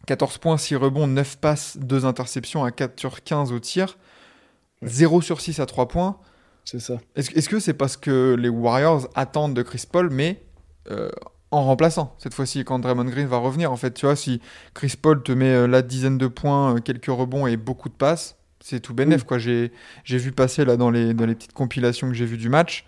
14 0.05 0.37
points, 0.37 0.57
6 0.57 0.75
rebonds, 0.75 1.07
9 1.07 1.37
passes, 1.37 1.77
2 1.77 2.05
interceptions 2.05 2.63
à 2.63 2.69
4 2.71 2.99
sur 2.99 3.23
15 3.23 3.51
au 3.51 3.59
tir, 3.59 3.97
Ouais. 4.81 4.89
0 4.89 5.21
sur 5.21 5.41
6 5.41 5.59
à 5.59 5.65
3 5.65 5.87
points. 5.87 6.17
c'est 6.65 6.79
ça. 6.81 6.99
Est-ce 7.15 7.31
est-ce 7.31 7.49
que 7.49 7.59
c'est 7.59 7.73
parce 7.73 7.97
que 7.97 8.35
les 8.37 8.49
Warriors 8.49 9.07
attendent 9.15 9.53
de 9.55 9.63
Chris 9.63 9.85
Paul, 9.91 10.09
mais 10.11 10.43
euh, 10.91 11.09
en 11.51 11.63
remplaçant 11.63 12.15
cette 12.17 12.33
fois-ci 12.33 12.63
quand 12.65 12.79
Draymond 12.79 13.05
Green 13.05 13.27
va 13.27 13.37
revenir 13.37 13.71
En 13.71 13.77
fait, 13.77 13.93
tu 13.93 14.05
vois, 14.05 14.15
si 14.15 14.41
Chris 14.73 14.95
Paul 15.01 15.23
te 15.23 15.31
met 15.31 15.53
euh, 15.53 15.67
la 15.67 15.81
dizaine 15.81 16.17
de 16.17 16.27
points, 16.27 16.75
euh, 16.75 16.79
quelques 16.79 17.05
rebonds 17.07 17.47
et 17.47 17.55
beaucoup 17.57 17.89
de 17.89 17.93
passes, 17.93 18.35
c'est 18.59 18.79
tout 18.79 18.93
bénef. 18.93 19.23
Quoi. 19.23 19.37
J'ai 19.37 19.71
j'ai 20.03 20.17
vu 20.17 20.31
passer 20.31 20.65
là 20.65 20.75
dans 20.77 20.89
les, 20.89 21.13
dans 21.13 21.25
les 21.25 21.35
petites 21.35 21.53
compilations 21.53 22.07
que 22.09 22.13
j'ai 22.15 22.25
vues 22.25 22.37
du 22.37 22.49
match. 22.49 22.85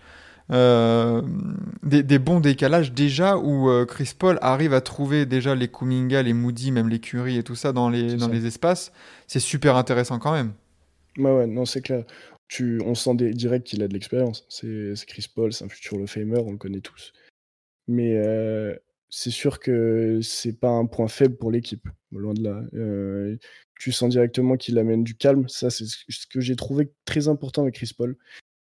euh, 0.50 1.22
des, 1.82 2.02
des 2.02 2.18
bons 2.18 2.40
décalages 2.40 2.92
déjà 2.92 3.36
où 3.36 3.68
euh, 3.68 3.84
Chris 3.84 4.12
Paul 4.18 4.38
arrive 4.40 4.72
à 4.74 4.80
trouver 4.80 5.26
déjà 5.26 5.54
les 5.54 5.68
Kuminga, 5.68 6.22
les 6.22 6.32
Moody, 6.32 6.72
même 6.72 6.88
les 6.88 6.98
Curry 7.00 7.36
et 7.36 7.42
tout 7.42 7.54
ça 7.54 7.72
dans 7.72 7.90
les, 7.90 8.16
dans 8.16 8.26
ça. 8.26 8.32
les 8.32 8.46
espaces. 8.46 8.90
C'est 9.26 9.40
super 9.40 9.76
intéressant 9.76 10.18
quand 10.18 10.32
même. 10.32 10.52
Ouais, 11.18 11.30
ouais, 11.32 11.46
non, 11.46 11.64
c'est 11.66 11.82
clair. 11.82 12.04
Tu, 12.48 12.80
on 12.84 12.94
sent 12.94 13.14
des- 13.16 13.34
direct 13.34 13.66
qu'il 13.66 13.82
a 13.82 13.88
de 13.88 13.92
l'expérience. 13.92 14.46
C'est 14.48 14.94
Chris 15.06 15.26
Paul, 15.34 15.52
c'est 15.52 15.64
un 15.66 15.68
futur 15.68 16.00
of 16.00 16.10
Famer, 16.10 16.38
on 16.46 16.52
le 16.52 16.56
connaît 16.58 16.80
tous. 16.80 17.12
Mais 17.88 18.22
c'est 19.08 19.30
sûr 19.30 19.58
que 19.58 20.20
c'est 20.22 20.60
pas 20.60 20.68
un 20.68 20.86
point 20.86 21.08
faible 21.08 21.36
pour 21.36 21.50
l'équipe, 21.50 21.88
loin 22.12 22.34
de 22.34 22.44
là. 22.44 22.62
Tu 23.80 23.92
sens 23.92 24.10
directement 24.10 24.56
qu'il 24.56 24.78
amène 24.78 25.04
du 25.04 25.14
calme. 25.14 25.48
Ça, 25.48 25.70
c'est 25.70 25.86
ce 25.86 26.26
que 26.26 26.40
j'ai 26.40 26.56
trouvé 26.56 26.92
très 27.04 27.28
important 27.28 27.62
avec 27.62 27.74
Chris 27.74 27.92
Paul. 27.96 28.16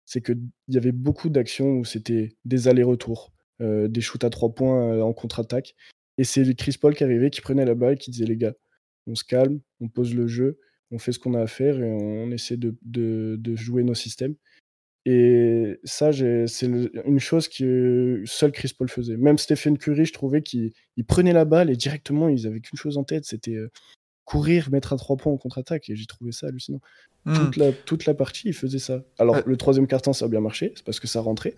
C'est 0.04 0.22
qu'il 0.22 0.40
y 0.68 0.76
avait 0.76 0.92
beaucoup 0.92 1.28
d'actions 1.28 1.72
où 1.72 1.84
c'était 1.84 2.36
des 2.44 2.68
allers-retours, 2.68 3.32
des 3.60 4.00
shoots 4.00 4.24
à 4.24 4.30
trois 4.30 4.54
points 4.54 5.02
en 5.02 5.12
contre-attaque. 5.12 5.74
Et 6.16 6.24
c'est 6.24 6.54
Chris 6.54 6.76
Paul 6.80 6.94
qui 6.94 7.04
arrivait, 7.04 7.30
qui 7.30 7.40
prenait 7.40 7.64
la 7.64 7.74
balle, 7.74 7.98
qui 7.98 8.10
disait 8.10 8.24
les 8.24 8.36
gars, 8.36 8.54
on 9.06 9.14
se 9.14 9.24
calme, 9.24 9.60
on 9.80 9.88
pose 9.88 10.14
le 10.14 10.26
jeu, 10.26 10.58
on 10.90 10.98
fait 10.98 11.12
ce 11.12 11.18
qu'on 11.18 11.34
a 11.34 11.40
à 11.40 11.46
faire 11.46 11.80
et 11.80 11.90
on 11.90 12.30
essaie 12.30 12.56
de 12.56 13.56
jouer 13.56 13.82
nos 13.82 13.94
systèmes. 13.94 14.34
Et 15.10 15.80
ça, 15.84 16.10
c'est 16.12 16.66
une 16.66 17.18
chose 17.18 17.48
que 17.48 18.22
seul 18.26 18.52
Chris 18.52 18.74
Paul 18.76 18.90
faisait. 18.90 19.16
Même 19.16 19.38
Stephen 19.38 19.78
Curry, 19.78 20.04
je 20.04 20.12
trouvais 20.12 20.42
qu'il 20.42 20.72
il 20.98 21.04
prenait 21.06 21.32
la 21.32 21.46
balle 21.46 21.70
et 21.70 21.76
directement, 21.76 22.28
ils 22.28 22.46
avaient 22.46 22.60
qu'une 22.60 22.78
chose 22.78 22.98
en 22.98 23.04
tête, 23.04 23.24
c'était 23.24 23.54
euh, 23.54 23.70
courir, 24.26 24.68
mettre 24.70 24.92
à 24.92 24.98
trois 24.98 25.16
points 25.16 25.32
en 25.32 25.38
contre-attaque. 25.38 25.88
Et 25.88 25.96
j'ai 25.96 26.04
trouvé 26.04 26.30
ça 26.30 26.48
hallucinant. 26.48 26.82
Hmm. 27.24 27.32
Toute, 27.32 27.56
la, 27.56 27.72
toute 27.72 28.04
la 28.04 28.12
partie, 28.12 28.48
il 28.48 28.52
faisait 28.52 28.78
ça. 28.78 29.02
Alors, 29.18 29.38
le 29.46 29.56
troisième 29.56 29.86
carton, 29.86 30.12
ça 30.12 30.26
a 30.26 30.28
bien 30.28 30.42
marché, 30.42 30.74
c'est 30.76 30.84
parce 30.84 31.00
que 31.00 31.06
ça 31.06 31.22
rentrait. 31.22 31.54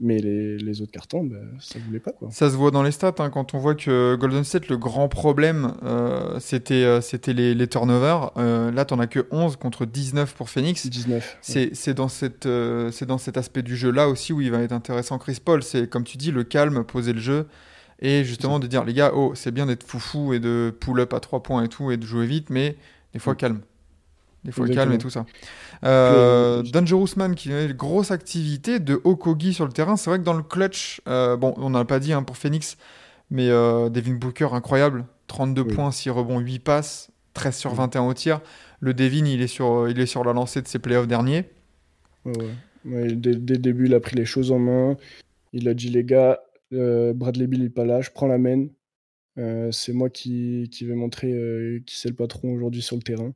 Mais 0.00 0.18
les, 0.18 0.58
les 0.58 0.82
autres 0.82 0.92
cartons, 0.92 1.24
bah, 1.24 1.36
ça 1.60 1.78
voulait 1.84 1.98
pas, 2.00 2.12
quoi. 2.12 2.28
Ça 2.30 2.50
se 2.50 2.56
voit 2.56 2.70
dans 2.70 2.82
les 2.82 2.90
stats 2.90 3.14
hein, 3.18 3.30
quand 3.30 3.54
on 3.54 3.58
voit 3.58 3.74
que 3.74 4.16
Golden 4.16 4.44
State, 4.44 4.68
le 4.68 4.76
grand 4.76 5.08
problème, 5.08 5.74
euh, 5.82 6.38
c'était 6.40 6.84
euh, 6.84 7.00
c'était 7.00 7.32
les, 7.32 7.54
les 7.54 7.66
turnovers. 7.66 8.30
Euh, 8.36 8.70
là, 8.70 8.84
t'en 8.84 8.98
as 8.98 9.06
que 9.06 9.26
11 9.30 9.56
contre 9.56 9.86
19 9.86 10.34
pour 10.34 10.50
Phoenix. 10.50 10.86
19. 10.86 11.38
ouais. 11.48 11.70
C'est 11.72 11.94
dans, 11.94 12.08
cette, 12.08 12.48
c'est 12.92 13.06
dans 13.06 13.18
cet 13.18 13.36
aspect 13.36 13.62
du 13.62 13.76
jeu 13.76 13.90
là 13.90 14.08
aussi 14.08 14.32
où 14.32 14.40
il 14.40 14.50
va 14.50 14.60
être 14.60 14.72
intéressant 14.72 15.18
Chris 15.18 15.38
Paul. 15.44 15.62
C'est 15.62 15.88
comme 15.88 16.04
tu 16.04 16.16
dis, 16.16 16.30
le 16.30 16.44
calme, 16.44 16.84
poser 16.84 17.12
le 17.12 17.20
jeu 17.20 17.46
et 18.00 18.24
justement 18.24 18.60
de 18.60 18.66
dire 18.66 18.84
les 18.84 18.94
gars, 18.94 19.10
oh, 19.14 19.32
c'est 19.34 19.50
bien 19.50 19.66
d'être 19.66 19.82
foufou 19.82 20.32
et 20.32 20.38
de 20.38 20.72
pull-up 20.78 21.12
à 21.12 21.20
3 21.20 21.42
points 21.42 21.64
et 21.64 21.68
tout 21.68 21.90
et 21.90 21.96
de 21.96 22.04
jouer 22.04 22.26
vite, 22.26 22.50
mais 22.50 22.76
des 23.12 23.18
fois 23.18 23.34
Mm. 23.34 23.36
calme. 23.36 23.60
Des 24.44 24.52
fois 24.52 24.66
Exactement. 24.66 24.84
calme 24.92 24.94
et 24.94 24.98
tout 24.98 25.10
ça. 25.10 25.26
Euh, 25.84 26.60
euh, 26.60 26.62
Dangerous 26.62 27.08
Man 27.16 27.34
qui 27.34 27.52
a 27.52 27.64
une 27.64 27.72
grosse 27.72 28.10
activité 28.12 28.78
de 28.78 29.00
Okogi 29.04 29.52
sur 29.52 29.66
le 29.66 29.72
terrain. 29.72 29.96
C'est 29.96 30.10
vrai 30.10 30.18
que 30.20 30.24
dans 30.24 30.34
le 30.34 30.42
clutch, 30.44 31.00
euh, 31.08 31.36
bon, 31.36 31.54
on 31.56 31.70
n'a 31.70 31.84
pas 31.84 31.98
dit 31.98 32.12
hein, 32.12 32.22
pour 32.22 32.36
Phoenix, 32.36 32.76
mais 33.30 33.48
euh, 33.50 33.88
Devin 33.88 34.14
Booker 34.14 34.48
incroyable. 34.52 35.04
32 35.26 35.62
Oui. 35.62 35.74
points, 35.74 35.90
6 35.90 36.10
rebonds, 36.10 36.38
8 36.38 36.60
passes, 36.60 37.10
13 37.34 37.56
sur 37.56 37.72
Mm. 37.72 37.76
21 37.76 38.02
au 38.06 38.14
tir. 38.14 38.40
Le 38.80 38.94
Devin, 38.94 39.24
il 39.26 39.42
est 39.42 39.48
sur, 39.48 39.88
il 39.88 39.98
est 40.00 40.06
sur 40.06 40.22
la 40.24 40.32
lancée 40.32 40.62
de 40.62 40.68
ses 40.68 40.78
playoffs 40.78 41.08
derniers. 41.08 41.44
Ouais, 42.24 42.32
ouais. 42.84 43.12
Dès, 43.14 43.34
dès 43.34 43.54
le 43.54 43.58
début, 43.60 43.86
il 43.86 43.94
a 43.94 44.00
pris 44.00 44.16
les 44.16 44.24
choses 44.24 44.52
en 44.52 44.58
main. 44.60 44.96
Il 45.52 45.68
a 45.68 45.74
dit 45.74 45.88
les 45.88 46.04
gars, 46.04 46.38
euh, 46.72 47.12
Bradley 47.12 47.46
Bill 47.48 47.62
n'est 47.64 47.68
pas 47.70 47.84
là, 47.84 48.00
je 48.00 48.10
prends 48.10 48.28
la 48.28 48.38
main. 48.38 48.66
C'est 49.70 49.92
moi 49.92 50.10
qui, 50.10 50.68
qui 50.72 50.84
vais 50.84 50.94
montrer 50.96 51.80
qui 51.86 51.96
c'est 51.96 52.08
le 52.08 52.14
patron 52.16 52.52
aujourd'hui 52.52 52.82
sur 52.82 52.96
le 52.96 53.02
terrain. 53.02 53.32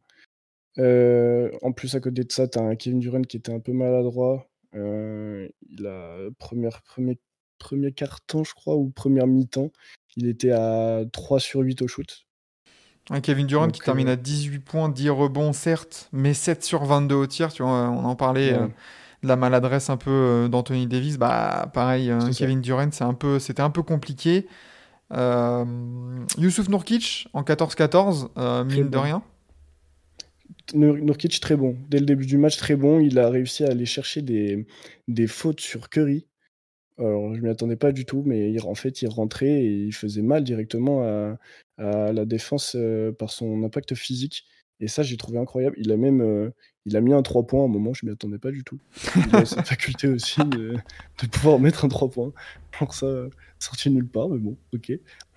Euh, 0.79 1.51
en 1.63 1.73
plus, 1.73 1.95
à 1.95 2.01
côté 2.01 2.25
de 2.25 2.33
ça, 2.33 2.49
tu 2.49 2.59
as 2.59 2.63
un 2.63 2.75
Kevin 2.77 2.99
Durant 3.01 3.23
qui 3.23 3.37
était 3.37 3.53
un 3.53 3.61
peu 3.61 3.73
maladroit. 3.73 4.49
Euh, 4.75 5.49
il 5.71 5.87
a 5.87 6.17
première, 6.39 6.83
premier, 6.83 7.19
premier 7.59 7.93
quart-temps, 7.93 8.45
je 8.45 8.55
crois, 8.55 8.77
ou 8.77 8.89
première 8.91 9.27
mi-temps. 9.27 9.71
Il 10.17 10.27
était 10.27 10.51
à 10.53 11.03
3 11.13 11.41
sur 11.41 11.61
8 11.61 11.83
au 11.83 11.89
shoot. 11.89 12.25
Un 13.11 13.21
Kevin 13.21 13.47
Durant 13.47 13.67
Donc, 13.67 13.73
qui 13.75 13.81
termine 13.81 14.09
euh, 14.09 14.13
à 14.13 14.17
18 14.17 14.61
points, 14.61 14.89
10 14.89 15.11
rebonds, 15.11 15.53
certes, 15.53 16.09
mais 16.13 16.35
7 16.35 16.63
sur 16.65 16.85
22 16.85 17.15
au 17.17 17.27
tir. 17.27 17.53
Tu 17.53 17.63
vois, 17.63 17.91
on 17.91 18.05
en 18.05 18.15
parlait 18.17 18.53
Ouais. 18.53 18.59
euh, 18.61 18.67
de 19.23 19.29
la 19.29 19.37
maladresse 19.37 19.91
un 19.91 19.97
peu 19.97 20.11
euh, 20.11 20.49
d'Anthony 20.49 20.87
Davis. 20.87 21.19
Bah, 21.19 21.71
pareil, 21.75 22.11
euh. 22.11 22.31
Kevin 22.33 22.61
Durant, 22.61 22.91
c'est 22.93 23.05
un 23.05 23.15
peu, 23.15 23.39
c'était 23.39 23.63
un 23.63 23.71
peu 23.71 23.83
compliqué. 23.83 24.47
Euh, 25.13 25.65
Youssouf 26.39 26.69
Nourkic 26.69 27.29
en 27.35 27.43
14-14, 27.43 28.29
euh, 28.39 28.65
mine 28.65 28.89
de 28.89 28.97
rien. 28.99 29.23
Nur- 30.75 30.99
Nurkic 30.99 31.41
très 31.41 31.57
bon. 31.57 31.77
Dès 31.91 31.99
le 31.99 32.07
début 32.07 32.27
du 32.27 32.39
match, 32.39 32.57
très 32.57 32.77
bon. 32.77 33.01
Il 33.01 33.19
a 33.19 33.29
réussi 33.29 33.65
à 33.65 33.69
aller 33.71 33.87
chercher 33.87 34.23
des, 34.23 34.67
des 35.09 35.27
fautes 35.27 35.61
sur 35.61 35.89
Curry. 35.91 36.27
Alors, 36.99 37.35
je 37.35 37.41
m'y 37.41 37.49
attendais 37.51 37.77
pas 37.77 37.93
du 37.93 38.05
tout, 38.07 38.23
mais 38.27 38.53
il- 38.53 38.61
en 38.63 38.75
fait, 38.75 39.03
il 39.03 39.09
rentrait 39.09 39.65
et 39.65 39.75
il 39.75 39.93
faisait 39.95 40.23
mal 40.23 40.45
directement 40.45 41.03
à, 41.05 41.39
à 41.79 42.13
la 42.13 42.25
défense 42.27 42.75
euh, 42.77 43.13
par 43.13 43.31
son 43.31 43.65
impact 43.65 43.95
physique. 43.95 44.45
Et 44.81 44.89
ça, 44.89 45.03
j'ai 45.03 45.17
trouvé 45.17 45.39
incroyable. 45.39 45.77
Il 45.79 45.93
a 45.93 45.97
même 45.97 46.21
euh, 46.23 46.51
il 46.87 46.97
a 46.97 47.01
mis 47.01 47.13
un 47.13 47.23
3 47.23 47.47
points 47.47 47.63
à 47.63 47.65
un 47.67 47.69
moment, 47.69 47.95
je 47.95 48.05
m'y 48.07 48.13
attendais 48.13 48.39
pas 48.39 48.51
du 48.51 48.65
tout. 48.65 48.79
Il 49.17 49.37
a 49.37 49.45
cette 49.47 49.67
faculté 49.67 50.09
aussi 50.09 50.43
de, 50.45 50.75
de 51.23 51.27
pouvoir 51.29 51.59
mettre 51.61 51.85
un 51.85 51.89
3 51.89 52.11
points. 52.11 52.33
Alors 52.81 52.95
ça, 52.95 53.07
euh, 53.07 53.31
sorti 53.61 53.91
nulle 53.91 54.09
part, 54.09 54.29
mais 54.29 54.39
bon, 54.39 54.57
ok, 54.75 54.93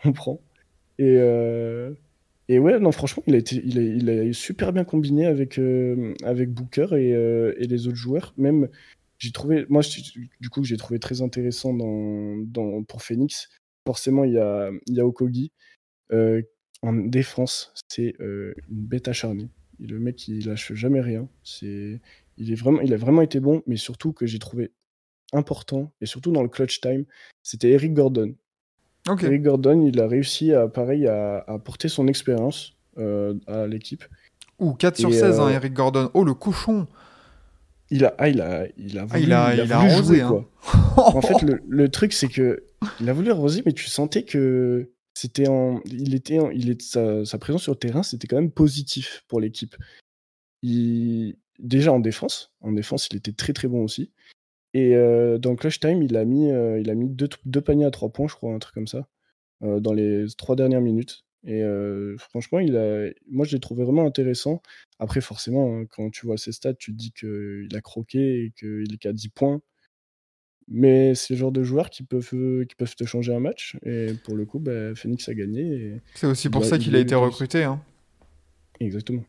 on 0.05 0.13
prend. 0.13 0.41
Et, 0.99 1.15
euh, 1.17 1.93
et 2.47 2.60
ouais, 2.60 2.79
non, 2.79 2.91
franchement, 2.91 3.23
il 3.27 3.36
a, 3.36 3.38
été, 3.39 4.34
super 4.34 4.71
bien 4.71 4.84
combiné 4.84 5.25
avec, 5.25 5.58
euh, 5.58 6.13
avec 6.23 6.51
Booker 6.51 6.88
et, 6.91 7.13
euh, 7.15 7.55
et 7.58 7.65
les 7.65 7.88
autres 7.88 7.97
joueurs. 7.97 8.34
Même, 8.38 8.69
j'ai 9.17 9.31
trouvé, 9.31 9.65
moi, 9.69 9.81
du 10.39 10.49
coup, 10.49 10.63
j'ai 10.63 10.77
trouvé 10.77 10.99
très 10.99 11.21
intéressant 11.21 11.75
pour 12.88 13.01
Phoenix. 13.01 13.49
Forcément, 13.88 14.23
il 14.23 14.34
y 14.34 14.38
a, 14.38 14.69
il 14.88 14.95
y 14.95 15.01
Okogi. 15.01 15.51
Euh, 16.12 16.43
en 16.84 16.93
défense, 16.93 17.73
c'est 17.88 18.15
une 18.19 18.53
bête 18.69 19.08
acharnée. 19.08 19.49
Le 19.79 19.99
mec, 19.99 20.27
il 20.27 20.45
lâche 20.45 20.73
jamais 20.73 21.01
rien. 21.01 21.27
Il, 21.62 21.99
est 22.38 22.55
vraiment, 22.55 22.81
il 22.81 22.93
a 22.93 22.97
vraiment 22.97 23.23
été 23.23 23.39
bon, 23.39 23.63
mais 23.65 23.77
surtout 23.77 24.13
que 24.13 24.27
j'ai 24.27 24.39
trouvé 24.39 24.71
important, 25.34 25.91
et 25.99 26.05
surtout 26.05 26.31
dans 26.31 26.43
le 26.43 26.49
clutch 26.49 26.79
time, 26.79 27.05
c'était 27.41 27.71
Eric 27.71 27.93
Gordon. 27.93 28.36
Eric 29.28 29.44
Gordon, 29.44 29.82
il 29.86 30.00
a 30.00 30.08
réussi 30.08 30.52
à, 30.54 30.68
pareil, 30.68 31.08
à, 31.08 31.44
à 31.48 31.60
porter 31.60 31.89
son 31.89 32.08
expérience 32.08 32.74
euh, 32.98 33.36
à 33.48 33.68
l'équipe. 33.68 34.04
Ou 34.60 34.74
4 34.74 34.98
sur 34.98 35.10
Et, 35.10 35.13
16, 35.13 35.39
hein, 35.39 35.48
euh, 35.48 35.50
Eric 35.50 35.74
Gordon. 35.74 36.10
Oh, 36.13 36.24
le 36.24 36.34
cochon 36.34 36.88
Il 37.91 38.06
a, 38.06 38.15
ah, 38.18 38.30
il 38.30 38.41
a, 38.41 38.65
il 38.78 38.98
a 38.98 39.06
voulu, 39.06 39.24
il 39.24 39.34
a- 39.34 39.54
il 39.54 39.60
a 39.62 39.63
voulu 39.63 39.74
arrosé, 39.74 40.04
jouer, 40.15 40.22
hein. 40.22 40.28
quoi. 40.96 41.13
En 41.15 41.22
fait, 41.22 41.41
le, 41.44 41.62
le 41.68 41.89
truc, 41.89 42.13
c'est 42.13 42.30
que 42.30 42.63
il 43.00 43.10
a 43.10 43.13
voulu 43.13 43.32
arroser, 43.32 43.62
mais 43.65 43.74
tu 43.74 43.86
sentais 43.88 44.24
que 44.24 44.89
c'était 45.13 45.48
en, 45.48 45.82
il 45.86 46.15
était, 46.15 46.39
en- 46.39 46.50
il 46.52 46.70
est, 46.72 46.82
sa, 46.82 47.26
sa 47.26 47.38
présence 47.38 47.63
sur 47.63 47.74
le 47.74 47.78
terrain, 47.78 48.02
c'était 48.04 48.28
quand 48.28 48.38
même 48.38 48.52
positif 48.52 49.24
pour 49.28 49.39
l'équipe. 49.39 49.76
Il, 50.63 51.36
déjà 51.60 51.91
en 51.91 52.00
défense, 52.00 52.54
en 52.62 52.72
défense, 52.72 53.08
il 53.12 53.18
était 53.18 53.32
très 53.34 53.54
très 53.54 53.68
bon 53.68 53.84
aussi. 53.84 54.12
Et 54.75 54.93
euh, 54.95 55.38
dans 55.38 55.55
clutch 55.55 55.79
time, 55.79 56.03
il 56.03 56.17
a 56.17 56.25
mis, 56.25 56.51
euh, 56.51 56.79
il 56.81 56.89
a 56.89 56.95
mis 56.95 57.07
deux, 57.07 57.29
deux 57.45 57.61
paniers 57.61 57.85
à 57.85 57.91
trois 57.91 58.09
points, 58.09 58.27
je 58.27 58.35
crois, 58.35 58.53
un 58.53 58.59
truc 58.59 58.73
comme 58.75 58.88
ça, 58.88 59.07
euh, 59.63 59.79
dans 59.79 59.93
les 59.93 60.25
trois 60.38 60.57
dernières 60.57 60.81
minutes. 60.81 61.23
Et 61.47 61.61
franchement, 62.17 62.57
il 62.59 62.75
a, 62.75 63.07
moi, 63.29 63.45
je 63.45 63.53
l'ai 63.53 63.59
trouvé 63.59 63.83
vraiment 63.83 64.05
intéressant. 64.05 64.61
Après, 64.99 65.21
forcément, 65.21 65.77
hein, 65.77 65.85
quand 65.85 66.09
tu 66.09 66.25
vois 66.25 66.38
ses 66.38 66.51
stats, 66.51 66.73
tu 66.73 66.91
te 66.91 66.97
dis 66.97 67.11
qu'il 67.11 67.69
a 67.75 67.81
croqué 67.81 68.45
et 68.45 68.51
qu'il 68.57 68.91
est 68.93 68.97
qu'à 68.97 69.13
10 69.13 69.29
points. 69.29 69.61
Mais 70.67 71.13
c'est 71.13 71.35
le 71.35 71.38
genre 71.39 71.51
de 71.51 71.63
joueurs 71.63 71.91
qui 71.91 72.01
peuvent, 72.03 72.65
qui 72.67 72.75
peuvent 72.75 72.95
te 72.95 73.03
changer 73.05 73.31
un 73.33 73.39
match. 73.39 73.77
Et 73.85 74.07
pour 74.23 74.35
le 74.35 74.45
coup, 74.45 74.57
bah, 74.59 74.95
Phoenix 74.95 75.29
a 75.29 75.35
gagné. 75.35 75.61
et- 75.61 76.01
C'est 76.15 76.25
aussi 76.27 76.49
pour 76.49 76.63
a- 76.63 76.65
ça 76.65 76.77
il 76.77 76.81
qu'il 76.83 76.95
a 76.95 76.99
été 76.99 77.13
recruté. 77.13 77.63
Hein. 77.63 77.79
Exactement. 78.79 79.23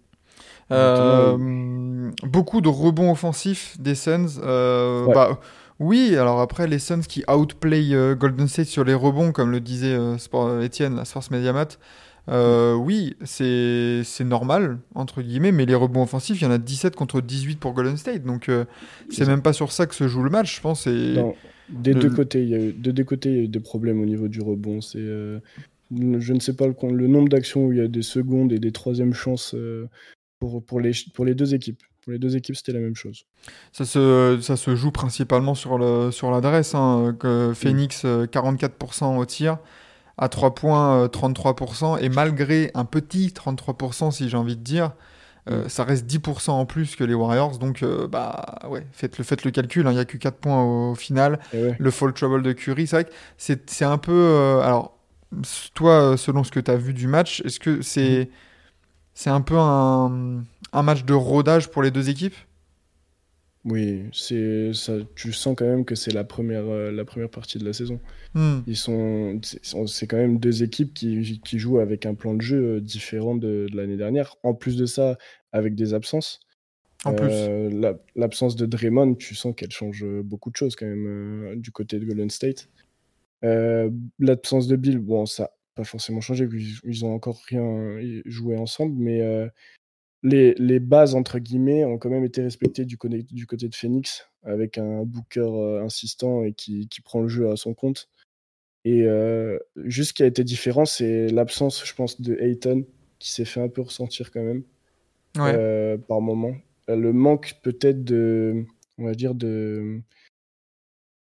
Euh, 0.73 2.11
beaucoup 2.25 2.61
de 2.61 2.69
rebonds 2.69 3.11
offensifs 3.13 3.77
des 3.81 3.95
Suns. 3.95 4.41
Euh, 4.43 5.05
Ouais. 5.07 5.15
bah, 5.15 5.41
oui, 5.79 6.17
alors 6.17 6.41
après, 6.41 6.67
les 6.67 6.79
Suns 6.79 7.03
qui 7.07 7.23
outplay 7.29 7.93
euh, 7.93 8.15
Golden 8.15 8.49
State 8.49 8.67
sur 8.67 8.85
les 8.85 8.95
rebonds, 8.95 9.33
comme 9.33 9.51
le 9.51 9.61
disait 9.61 9.97
Sport, 10.19 10.63
Étienne, 10.63 10.97
la 10.97 11.05
Sports 11.05 11.25
Mediamat. 11.31 11.79
euh, 12.29 12.75
oui, 12.75 13.15
c'est 13.25 14.03
normal, 14.25 14.79
entre 14.95 15.23
guillemets, 15.23 15.53
mais 15.53 15.67
les 15.67 15.75
rebonds 15.77 16.03
offensifs, 16.03 16.41
il 16.41 16.45
y 16.45 16.47
en 16.49 16.51
a 16.51 16.59
17 16.59 16.97
contre 16.97 17.21
18 17.21 17.61
pour 17.61 17.73
Golden 17.73 17.97
State. 17.97 18.25
Donc, 18.25 18.51
c'est 19.11 19.27
même 19.27 19.43
pas 19.43 19.53
sur 19.53 19.71
ça 19.71 19.87
que 19.87 19.95
se 19.95 20.09
joue 20.09 20.23
le 20.23 20.31
match, 20.31 20.57
je 20.57 20.61
pense. 20.61 20.87
Et... 20.87 21.15
Des 21.69 21.93
le- 21.95 22.01
deux 22.01 22.11
côtés, 22.11 22.43
il 22.43 22.49
y 22.49 22.55
a 22.55 22.59
eu, 22.59 22.73
de 22.73 22.91
deux 22.93 23.03
côtés, 23.05 23.29
il 23.31 23.37
y 23.37 23.41
a 23.41 23.43
eu 23.43 23.49
des 23.49 23.61
problèmes 23.61 24.01
au 24.01 24.07
niveau 24.07 24.29
du 24.29 24.41
rebond. 24.41 24.81
C'est, 24.81 24.99
je 25.01 26.33
ne 26.33 26.41
sais 26.41 26.55
pas 26.55 26.67
le, 26.67 27.07
nombre 27.07 27.29
d'actions 27.29 27.67
où 27.67 27.73
il 27.73 27.79
y 27.79 27.81
a 27.81 27.89
des 27.89 28.03
secondes 28.03 28.53
et 28.53 28.59
des 28.59 28.73
troisièmes 28.73 29.15
chances 29.15 29.55
euh, 29.55 29.89
pour, 30.39 30.65
pour, 30.65 30.81
les, 30.81 30.93
pour 31.15 31.25
les 31.25 31.35
deux 31.35 31.55
équipes. 31.55 31.83
Pour 32.03 32.13
les 32.13 32.19
deux 32.19 32.37
équipes, 32.37 32.57
c'était 32.57 32.73
la 32.73 32.81
même 32.81 32.95
chose. 32.95 33.25
Ça 33.73 33.85
se, 33.85 34.39
ça 34.41 34.57
se 34.57 34.77
joue 34.77 34.93
principalement 34.93 35.55
sur 35.55 35.77
le 35.77 36.11
sur 36.13 36.31
l'adresse. 36.31 36.75
Hein, 36.75 37.17
que 37.19 37.53
Phoenix, 37.55 38.03
euh, 38.05 38.27
44% 38.27 39.17
au 39.17 39.25
tir, 39.25 39.59
à 40.17 40.29
3 40.29 40.55
points, 40.55 41.03
euh, 41.03 41.09
33%. 41.09 41.99
Et 41.99 42.09
malgré 42.09 42.71
un 42.75 42.85
petit 42.85 43.33
33%, 43.33 44.13
si 44.13 44.29
j'ai 44.29 44.37
envie 44.37 44.57
de 44.57 44.63
dire, 44.63 44.93
Euh, 45.49 45.65
Mm. 45.65 45.69
Ça 45.69 45.85
reste 45.85 46.07
10% 46.07 46.51
en 46.51 46.67
plus 46.67 46.97
que 46.97 47.05
les 47.05 47.15
Warriors, 47.15 47.59
donc 47.59 47.83
euh, 47.83 48.09
bah 48.09 48.59
ouais, 48.69 48.85
faites 48.93 49.17
le, 49.19 49.23
faites 49.25 49.45
le 49.45 49.53
calcul, 49.53 49.87
hein, 49.87 49.93
il 49.93 49.95
n'y 49.95 50.01
a 50.01 50.05
que 50.05 50.17
4 50.17 50.39
points 50.39 50.63
au, 50.63 50.95
final. 50.97 51.39
Ouais. 51.55 51.77
Le 51.79 51.91
fall 51.91 52.13
trouble 52.13 52.43
de 52.43 52.53
Curry, 52.53 52.87
c'est 52.89 52.97
vrai 52.97 53.05
que 53.05 53.13
c'est 53.39 53.85
un 53.85 53.99
peu. 53.99 54.13
euh, 54.13 54.61
alors, 54.61 54.99
toi, 55.75 55.93
euh, 55.93 56.17
selon 56.17 56.43
ce 56.45 56.51
que 56.51 56.61
tu 56.61 56.71
as 56.71 56.77
vu 56.77 56.93
du 56.95 57.07
match, 57.07 57.43
est-ce 57.45 57.61
que 57.61 57.81
c'est 57.83 58.29
c'est 59.17 59.31
un 59.31 59.41
peu 59.41 59.57
un, 59.59 60.45
un 60.73 60.83
match 60.83 61.05
de 61.05 61.15
rodage 61.15 61.71
pour 61.71 61.83
les 61.83 61.91
deux 61.91 62.09
équipes? 62.11 62.37
Oui, 63.65 64.05
c'est 64.13 64.73
ça. 64.75 64.93
Tu 65.17 65.33
sens 65.33 65.57
quand 65.59 65.65
même 65.65 65.85
que 65.85 65.97
c'est 65.97 66.13
la 66.13 66.23
première, 66.23 66.67
euh, 66.69 66.93
la 66.93 67.05
première 67.05 67.29
partie 67.31 67.59
de 67.59 67.65
la 67.65 67.73
saison. 67.73 67.99
Hmm, 68.35 68.61
Ils 68.69 68.77
sont, 68.77 69.41
c'est 69.89 70.07
quand 70.07 70.19
même 70.19 70.39
deux 70.39 70.63
équipes 70.63 70.95
qui, 70.95 71.41
qui 71.45 71.59
jouent 71.59 71.81
avec 71.81 72.07
un 72.07 72.15
plan 72.15 72.35
de 72.35 72.43
jeu 72.43 72.77
euh, 72.77 72.81
différent 72.81 73.35
de, 73.35 73.67
de 73.69 73.77
l'année 73.77 73.97
dernière. 73.97 74.37
En 74.45 74.55
plus 74.55 74.77
de 74.77 74.87
ça, 74.87 75.19
avec 75.51 75.75
des 75.75 75.95
absences. 75.95 76.39
En 77.05 77.15
plus. 77.15 77.33
Euh, 77.33 77.69
la- 77.71 77.99
L'absence 78.15 78.55
de 78.55 78.67
Draymond, 78.67 79.15
tu 79.17 79.35
sens 79.35 79.53
qu'elle 79.57 79.73
change 79.73 80.05
beaucoup 80.23 80.51
de 80.51 80.57
choses 80.57 80.77
quand 80.77 80.87
même 80.87 81.07
euh, 81.07 81.57
du 81.57 81.73
côté 81.73 81.99
de 81.99 82.05
Golden 82.05 82.31
State. 82.31 82.69
Euh, 83.45 83.91
L'absence 84.21 84.69
de 84.69 84.77
Bill, 84.77 84.99
bon, 84.99 85.27
ça 85.27 85.56
pas 85.77 85.85
forcément 85.85 86.21
changé, 86.21 86.49
ils 86.85 87.05
ont 87.05 87.15
encore 87.15 87.41
rien 87.49 88.01
joué 88.25 88.57
ensemble, 88.57 88.97
mais 88.99 89.21
euh, 89.21 89.47
les, 90.23 90.55
les 90.55 90.81
bases, 90.81 91.15
entre 91.15 91.39
guillemets, 91.39 91.85
ont 91.85 91.99
quand 91.99 92.09
même 92.11 92.25
été 92.25 92.43
respectées 92.43 92.87
du, 92.87 92.97
côté- 92.97 93.23
du 93.23 93.47
côté 93.47 93.69
de 93.69 93.75
Phoenix, 93.75 94.27
avec 94.43 94.79
un 94.79 95.05
Booker 95.05 95.41
euh, 95.41 95.85
insistant 95.85 96.43
et 96.43 96.55
qui, 96.55 96.89
qui 96.89 97.03
prend 97.03 97.21
le 97.21 97.29
jeu 97.29 97.51
à 97.51 97.57
son 97.57 97.75
compte. 97.75 98.09
Et 98.85 99.03
euh, 99.03 99.59
juste 99.77 100.11
ce 100.11 100.15
qui 100.15 100.23
a 100.23 100.27
été 100.27 100.45
différent, 100.45 100.87
c'est 100.87 101.29
l'absence, 101.29 101.85
je 101.85 101.95
pense, 101.95 102.21
de 102.21 102.37
Ayton, 102.41 102.87
qui 103.19 103.31
s'est 103.31 103.45
fait 103.45 103.61
un 103.61 103.69
peu 103.69 103.83
ressentir 103.83 104.31
quand 104.33 104.43
même 104.43 104.65
Ouais. 105.37 105.99
par 106.09 106.23
moment. 106.23 106.57
Le 106.89 107.13
manque 107.13 107.57
peut-être 107.63 108.03
de, 108.03 108.65
on 108.97 109.05
va 109.05 109.15
dire, 109.15 109.35
de, 109.35 110.01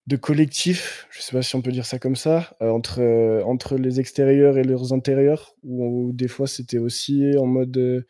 de 0.08 0.16
collectif, 0.16 1.06
je 1.10 1.22
sais 1.22 1.32
pas 1.32 1.42
si 1.42 1.54
on 1.54 1.62
peut 1.62 1.70
dire 1.70 1.86
ça 1.86 1.98
comme 1.98 2.16
ça, 2.16 2.56
euh, 2.60 2.70
entre, 2.70 3.00
euh, 3.00 3.42
entre 3.44 3.76
les 3.76 4.00
extérieurs 4.00 4.58
et 4.58 4.64
leurs 4.64 4.92
intérieurs, 4.92 5.54
où, 5.62 6.08
où 6.08 6.12
des 6.12 6.28
fois 6.28 6.46
c'était 6.46 6.78
aussi 6.78 7.36
en 7.38 7.46
mode 7.46 7.76
euh, 7.76 8.02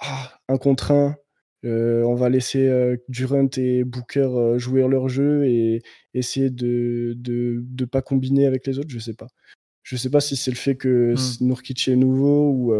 ah, 0.00 0.38
un 0.48 0.58
contre 0.58 0.90
un, 0.92 1.16
on 1.64 2.14
va 2.14 2.28
laisser 2.28 2.96
Durant 3.08 3.48
et 3.56 3.84
Booker 3.84 4.54
jouer 4.58 4.86
leur 4.88 5.08
jeu 5.08 5.46
et 5.46 5.82
essayer 6.12 6.50
de 6.50 7.14
de, 7.16 7.60
de 7.62 7.84
pas 7.84 8.02
combiner 8.02 8.46
avec 8.46 8.66
les 8.66 8.78
autres, 8.78 8.90
je 8.90 8.98
sais 8.98 9.14
pas. 9.14 9.28
Je 9.84 9.96
sais 9.96 10.10
pas 10.10 10.20
si 10.20 10.36
c'est 10.36 10.50
le 10.50 10.56
fait 10.56 10.76
que 10.76 11.14
Hmm. 11.14 11.46
Nurkic 11.46 11.88
est 11.88 11.96
nouveau 11.96 12.50
ou 12.50 12.74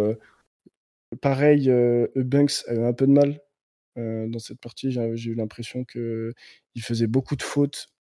pareil, 1.20 1.70
euh, 1.70 2.08
Eubanks 2.16 2.64
a 2.68 2.74
eu 2.74 2.84
un 2.84 2.92
peu 2.92 3.06
de 3.06 3.12
mal 3.12 3.40
dans 3.96 4.38
cette 4.38 4.60
partie. 4.60 4.90
J'ai 4.90 5.30
eu 5.30 5.34
l'impression 5.34 5.84
que 5.84 6.32
il 6.74 6.82
faisait 6.82 7.06
beaucoup 7.06 7.36
de 7.36 7.42
fautes 7.42 7.91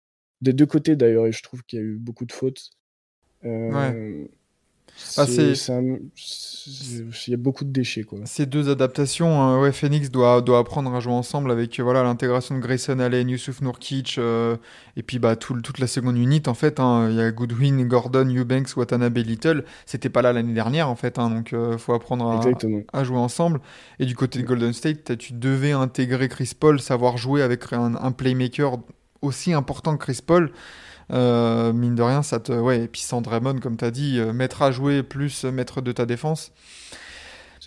des 0.42 0.54
deux 0.54 0.66
côtés 0.66 0.96
d'ailleurs, 0.96 1.28
et 1.28 1.32
je 1.32 1.44
trouve 1.44 1.64
qu'il 1.64 1.80
y 1.80 1.82
a 1.82 1.86
eu 1.86 1.98
beaucoup 1.98 2.26
de 2.26 2.32
fautes. 2.34 2.72
Euh, 3.46 4.28
Ah, 5.18 5.22
un- 5.24 5.26
c'est- 5.26 5.54
Il 7.28 7.32
y 7.32 7.34
a 7.34 7.38
beaucoup 7.38 7.64
de 7.64 7.72
déchets, 7.72 8.04
quoi. 8.04 8.20
Ces 8.26 8.46
deux 8.46 8.70
adaptations, 8.70 9.56
euh, 9.58 9.62
ouais, 9.62 9.72
Phoenix 9.72 10.12
doit, 10.12 10.42
doit 10.42 10.60
apprendre 10.60 10.94
à 10.94 11.00
jouer 11.00 11.14
ensemble 11.14 11.50
avec 11.52 11.80
euh, 11.80 11.84
voilà 11.84 12.04
l'intégration 12.04 12.56
de 12.56 12.60
Grayson 12.62 13.00
Allen, 13.00 13.30
Yusuf 13.30 13.62
Nurkic, 13.62 14.18
euh, 14.18 14.58
et 14.98 15.04
puis 15.04 15.18
bah, 15.18 15.36
tout, 15.38 15.60
toute 15.62 15.80
la 15.80 15.88
seconde 15.88 16.18
unit 16.18 16.44
en 16.48 16.54
fait. 16.54 16.80
hein. 16.80 17.08
Il 17.10 17.16
y 17.16 17.22
a 17.22 17.32
Goodwin, 17.32 17.84
Gordon, 17.88 18.26
Eubanks, 18.36 18.76
Watanabe, 18.78 19.18
Little. 19.18 19.64
C'était 19.86 20.10
pas 20.10 20.22
là 20.22 20.34
l'année 20.34 20.54
dernière 20.54 20.90
en 20.90 20.96
fait, 20.96 21.18
hein, 21.20 21.30
donc 21.30 21.54
euh, 21.54 21.78
faut 21.78 21.94
apprendre 21.94 22.30
à, 22.94 23.04
jouer 23.04 23.18
ensemble. 23.18 23.62
Et 24.00 24.06
du 24.06 24.16
côté 24.16 24.40
de 24.40 24.46
Golden 24.46 24.74
State, 24.74 25.18
tu 25.18 25.34
devais 25.34 25.72
intégrer 25.72 26.28
Chris 26.30 26.52
Paul, 26.60 26.80
savoir 26.82 27.18
jouer 27.18 27.42
avec 27.42 27.72
un, 27.74 27.96
un 27.96 28.12
playmaker 28.12 28.78
aussi 29.22 29.54
important 29.54 29.98
que 29.98 30.04
Chris 30.06 30.20
Paul. 30.26 30.52
Euh, 31.12 31.74
mine 31.74 31.96
de 31.96 32.02
rien, 32.04 32.24
ça 32.24 32.40
te. 32.40 32.52
Ouais, 32.54 32.84
et 32.84 32.88
puis 32.88 33.02
sans 33.02 33.22
Draymond, 33.22 33.60
comme 33.60 33.76
tu 33.78 33.86
as 33.86 33.92
dit, 33.92 34.20
euh, 34.20 34.32
maître 34.34 34.62
à 34.62 34.72
jouer 34.72 35.04
plus 35.04 35.46
euh, 35.46 35.52
maître 35.52 35.82
de 35.82 35.92
ta 35.92 36.06
défense. 36.06 36.52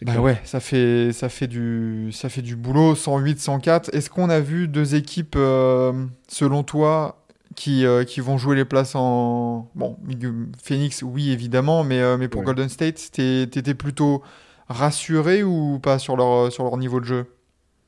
Bah 0.03 0.19
ouais, 0.21 0.41
ça 0.45 0.59
fait, 0.61 1.13
ça, 1.13 1.29
fait 1.29 1.47
du, 1.47 2.11
ça 2.13 2.29
fait 2.29 2.43
du 2.43 2.57
boulot, 2.57 2.95
108, 2.95 3.39
104. 3.39 3.95
Est-ce 3.95 4.11
qu'on 4.11 4.29
a 4.29 4.41
vu 4.41 4.67
deux 4.67 4.97
équipes, 4.97 5.37
euh, 5.37 5.93
selon 6.27 6.65
toi, 6.65 7.25
qui, 7.55 7.87
qui 8.09 8.21
vont 8.21 8.37
jouer 8.37 8.57
les 8.57 8.65
places 8.65 8.97
en... 8.97 9.71
Bon, 9.77 9.97
Phoenix, 10.63 11.03
oui, 11.03 11.31
évidemment, 11.31 11.85
mais, 11.85 12.19
mais 12.19 12.27
pour 12.29 12.41
Ouais. 12.41 12.47
Golden 12.47 12.69
State, 12.69 13.13
t'étais 13.13 13.75
plutôt 13.75 14.23
rassuré 14.69 15.45
ou 15.45 15.79
pas 15.79 16.01
sur 16.01 16.17
leur, 16.17 16.51
sur 16.51 16.65
leur 16.65 16.77
niveau 16.77 16.99
de 16.99 17.05
jeu? 17.05 17.27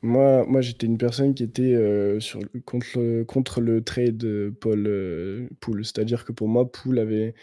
Moi, 0.02 0.44
moi 0.46 0.60
j'étais 0.60 0.86
une 0.86 0.98
personne 0.98 1.34
qui 1.34 1.42
était 1.42 1.74
euh, 1.74 2.18
contre, 2.64 2.98
le, 2.98 3.24
contre 3.24 3.60
le 3.60 3.82
trade 3.82 4.24
euh, 4.24 4.50
Paul 4.60 4.86
euh. 4.86 5.48
C'est-à-dire 5.82 6.24
que 6.24 6.32
pour 6.32 6.48
moi, 6.48 6.70
Poole 6.70 6.98
avait 6.98 7.34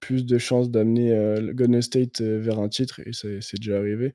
plus 0.00 0.24
de 0.26 0.38
chances 0.38 0.70
d'amener 0.70 1.12
euh, 1.12 1.52
Golden 1.52 1.82
State 1.82 2.20
euh, 2.20 2.38
vers 2.38 2.58
un 2.60 2.68
titre, 2.68 3.00
et 3.06 3.12
c'est 3.12 3.40
c'est 3.40 3.58
déjà 3.58 3.78
arrivé, 3.78 4.14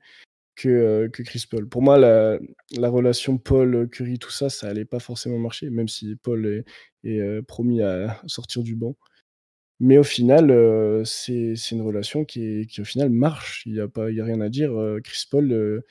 que, 0.56 1.08
que 1.12 1.22
Chris 1.22 1.44
Paul. 1.50 1.68
Pour 1.68 1.82
moi, 1.82 1.98
la, 1.98 2.38
la 2.76 2.88
relation 2.88 3.38
Paul-Curry, 3.38 4.18
tout 4.18 4.30
ça, 4.30 4.50
ça 4.50 4.68
allait 4.68 4.84
pas 4.84 5.00
forcément 5.00 5.38
marcher, 5.38 5.70
même 5.70 5.88
si 5.88 6.16
Paul 6.16 6.64
est, 7.04 7.42
promis 7.42 7.82
à 7.82 8.20
sortir 8.26 8.62
du 8.62 8.76
banc. 8.76 8.96
Mais 9.80 9.98
au 9.98 10.04
final, 10.04 10.50
euh, 10.50 11.04
c'est 11.04 11.54
une 11.72 11.82
relation 11.82 12.24
qui, 12.24 12.66
qui 12.68 12.80
au 12.80 12.84
final 12.84 13.10
marche. 13.10 13.64
Il 13.66 13.74
n'y 13.74 13.80
a, 13.80 13.84
a 13.84 14.24
rien 14.24 14.40
à 14.40 14.48
dire. 14.48 14.72
Chris 15.02 15.24
Paul, 15.30 15.82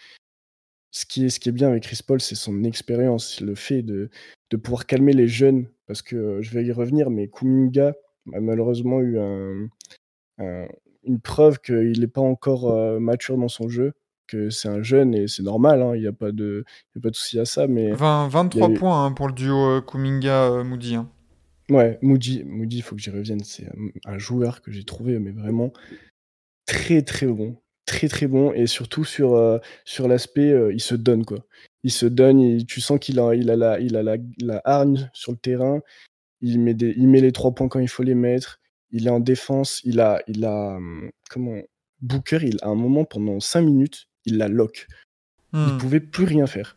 ce 0.96 1.06
qui 1.06 1.26
est, 1.26 1.30
ce 1.30 1.40
qui 1.42 1.50
est 1.50 1.52
bien 1.52 1.68
avec 1.70 1.84
Chris 1.84 2.00
Paul, 2.06 2.22
c'est 2.22 2.36
son 2.36 2.64
expérience, 2.64 3.42
le 3.42 3.56
fait 3.56 3.82
de, 3.82 4.10
de 4.52 4.58
pouvoir 4.58 4.86
calmer 4.86 5.12
les 5.14 5.28
jeunes. 5.28 5.68
Parce 5.88 6.02
que 6.02 6.16
euh, 6.16 6.42
je 6.42 6.52
vais 6.52 6.64
y 6.64 6.72
revenir, 6.72 7.10
mais 7.10 7.28
Kuminga 7.28 7.94
a 8.34 8.40
malheureusement 8.40 9.02
eu 9.02 9.20
un, 9.20 9.68
un- 10.38 10.68
une 11.04 11.20
preuve 11.20 11.60
qu'il 11.60 12.00
n'est 12.00 12.08
pas 12.08 12.22
encore 12.22 12.72
euh, 12.72 13.00
mature 13.00 13.38
dans 13.38 13.50
son 13.50 13.68
jeu, 13.68 13.92
que 14.28 14.50
c'est 14.50 14.70
un 14.70 14.82
jeune 14.82 15.14
et 15.14 15.28
c'est 15.28 15.44
normal, 15.44 15.82
hein, 15.82 15.96
il 15.96 16.02
n'y 16.02 16.08
a 16.08 16.14
pas 16.14 16.32
de, 16.32 16.64
il 16.96 16.98
y 16.98 17.00
a 17.00 17.02
pas 17.02 17.10
de 17.10 17.16
souci 17.16 17.40
à 17.40 17.46
ça. 17.46 17.68
Mais 17.68 17.92
20, 17.92 18.28
23 18.30 18.68
Il 18.68 18.70
y 18.70 18.72
a 18.72 18.76
eu- 18.76 18.80
points 18.80 19.06
hein, 19.06 19.12
pour 19.12 19.28
le 19.28 19.34
duo 19.34 19.58
euh, 19.68 19.82
Kuminga-Moody. 19.82 20.96
hein. 20.96 21.10
ouais, 21.70 21.98
Moody, 22.02 22.44
Moody, 22.46 22.78
il 22.78 22.82
faut 22.84 22.96
que 22.96 23.02
j'y 23.02 23.10
revienne. 23.10 23.44
C'est 23.44 23.66
un, 23.66 24.14
un 24.14 24.18
joueur 24.20 24.62
que 24.62 24.72
j'ai 24.72 24.84
trouvé, 24.86 25.20
mais 25.20 25.32
vraiment 25.32 25.74
très 26.66 27.02
très 27.02 27.28
bon. 27.28 27.58
Très 27.86 28.08
très 28.08 28.28
bon. 28.28 28.54
Et 28.54 28.68
surtout 28.68 29.04
sur, 29.06 29.34
euh, 29.36 29.58
sur 29.86 30.08
l'aspect, 30.08 30.52
euh, 30.52 30.72
il 30.74 30.80
se 30.82 30.96
donne 30.96 31.26
quoi. 31.26 31.40
Il 31.84 31.92
se 31.92 32.06
donne, 32.06 32.40
il- 32.40 32.66
tu 32.66 32.80
sens 32.82 32.98
qu'il 33.00 33.20
a, 33.20 33.34
il 33.36 33.50
a, 33.50 33.56
la, 33.56 33.80
il 33.80 33.96
a 33.98 34.04
la, 34.04 34.16
la 34.42 34.62
hargne 34.64 35.10
sur 35.14 35.32
le 35.34 35.38
terrain. 35.38 35.82
Il 36.42 36.60
met, 36.60 36.74
des, 36.74 36.94
il 36.98 37.08
met 37.08 37.22
les 37.22 37.32
trois 37.32 37.52
points 37.54 37.68
quand 37.68 37.80
il 37.80 37.88
faut 37.90 38.04
les 38.04 38.16
mettre. 38.16 38.60
Il 38.92 39.08
est 39.08 39.10
en 39.12 39.20
défense. 39.20 39.82
Il 39.84 40.00
a, 40.00 40.22
il 40.28 40.46
a 40.46 40.76
hum, 40.76 41.10
comment 41.30 41.56
Booker, 42.02 42.40
il, 42.44 42.58
à 42.62 42.68
un 42.68 42.76
moment, 42.76 43.06
pendant 43.06 43.40
5 43.40 43.62
minutes, 43.62 44.08
il 44.26 44.38
la 44.38 44.48
lock. 44.50 44.88
Hmm. 45.54 45.66
Il 45.70 45.78
pouvait 45.78 46.00
plus 46.02 46.26
rien 46.26 46.48
faire. 46.48 46.76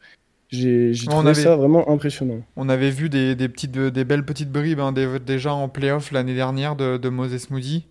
J'ai 0.48 0.92
On 1.08 1.10
trouvé 1.10 1.30
avait- 1.30 1.42
ça 1.42 1.56
vraiment 1.56 1.88
impressionnant. 1.90 2.42
On 2.54 2.68
avait 2.68 2.90
vu 2.90 3.08
des, 3.08 3.34
des 3.34 3.48
petites, 3.48 3.72
des 3.72 4.04
belles 4.04 4.24
petites 4.24 4.50
bribes 4.52 4.78
hein, 4.78 4.92
des- 4.92 5.18
déjà 5.18 5.52
en 5.52 5.68
playoff 5.68 6.12
l'année 6.12 6.34
dernière 6.36 6.76
de, 6.76 6.96
de 6.96 7.08
Moses 7.08 7.50
Moody. 7.50 7.86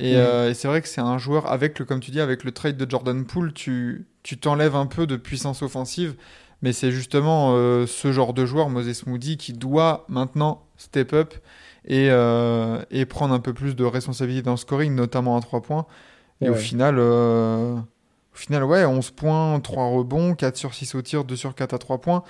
Et, 0.00 0.12
Mhm. 0.14 0.18
euh, 0.18 0.50
et 0.50 0.54
c'est 0.54 0.66
vrai 0.68 0.80
que 0.82 0.88
c'est 0.88 1.00
un 1.00 1.18
joueur 1.18 1.50
avec 1.50 1.78
le, 1.78 1.84
comme 1.84 2.00
tu 2.00 2.10
dis, 2.10 2.20
avec 2.20 2.42
le 2.44 2.52
trade 2.52 2.76
de 2.76 2.90
Jordan 2.90 3.24
Poole, 3.24 3.52
tu 3.52 4.06
tu 4.22 4.36
t'enlèves 4.38 4.76
un 4.76 4.84
peu 4.86 5.06
de 5.06 5.16
puissance 5.16 5.62
offensive. 5.62 6.14
Mais 6.62 6.72
c'est 6.74 6.90
justement 6.90 7.52
euh, 7.54 7.86
ce 7.86 8.12
genre 8.12 8.34
de 8.34 8.44
joueur, 8.44 8.68
Moses 8.68 9.06
Moody, 9.06 9.38
qui 9.38 9.54
doit 9.54 10.04
maintenant 10.08 10.62
step 10.76 11.14
up 11.14 11.34
et, 11.86 12.08
euh, 12.10 12.82
et 12.90 13.06
prendre 13.06 13.32
un 13.32 13.40
peu 13.40 13.54
plus 13.54 13.74
de 13.76 13.84
responsabilité 13.84 14.42
dans 14.42 14.50
le 14.50 14.56
scoring, 14.58 14.94
notamment 14.94 15.36
à 15.38 15.40
3 15.40 15.62
points. 15.62 15.86
Et 16.42 16.50
au 16.50 16.52
Ouais. 16.52 16.58
final, 16.58 16.96
euh, 16.98 17.76
au 17.76 18.36
final, 18.36 18.64
ouais, 18.64 18.84
11 18.84 19.10
points, 19.10 19.58
3 19.60 19.86
rebonds, 19.86 20.34
4 20.34 20.56
sur 20.58 20.74
6 20.74 20.94
au 20.94 21.00
tir, 21.02 21.24
2 21.24 21.36
sur 21.36 21.54
4 21.54 21.72
à 21.72 21.78
3 21.78 21.98
points. 21.98 22.22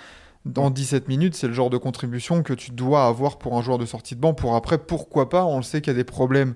Dans 0.46 0.70
17 0.70 1.08
minutes, 1.08 1.34
c'est 1.34 1.48
le 1.48 1.52
genre 1.52 1.68
de 1.70 1.76
contribution 1.76 2.42
que 2.44 2.52
tu 2.54 2.70
dois 2.70 3.06
avoir 3.06 3.36
pour 3.38 3.58
un 3.58 3.62
joueur 3.62 3.78
de 3.78 3.84
sortie 3.86 4.14
de 4.14 4.20
banc. 4.20 4.32
Pour 4.32 4.54
après, 4.54 4.78
pourquoi 4.78 5.28
pas 5.28 5.44
On 5.44 5.56
le 5.56 5.62
sait 5.64 5.80
qu'il 5.80 5.92
y 5.92 5.96
a 5.96 5.98
des 5.98 6.04
problèmes, 6.04 6.54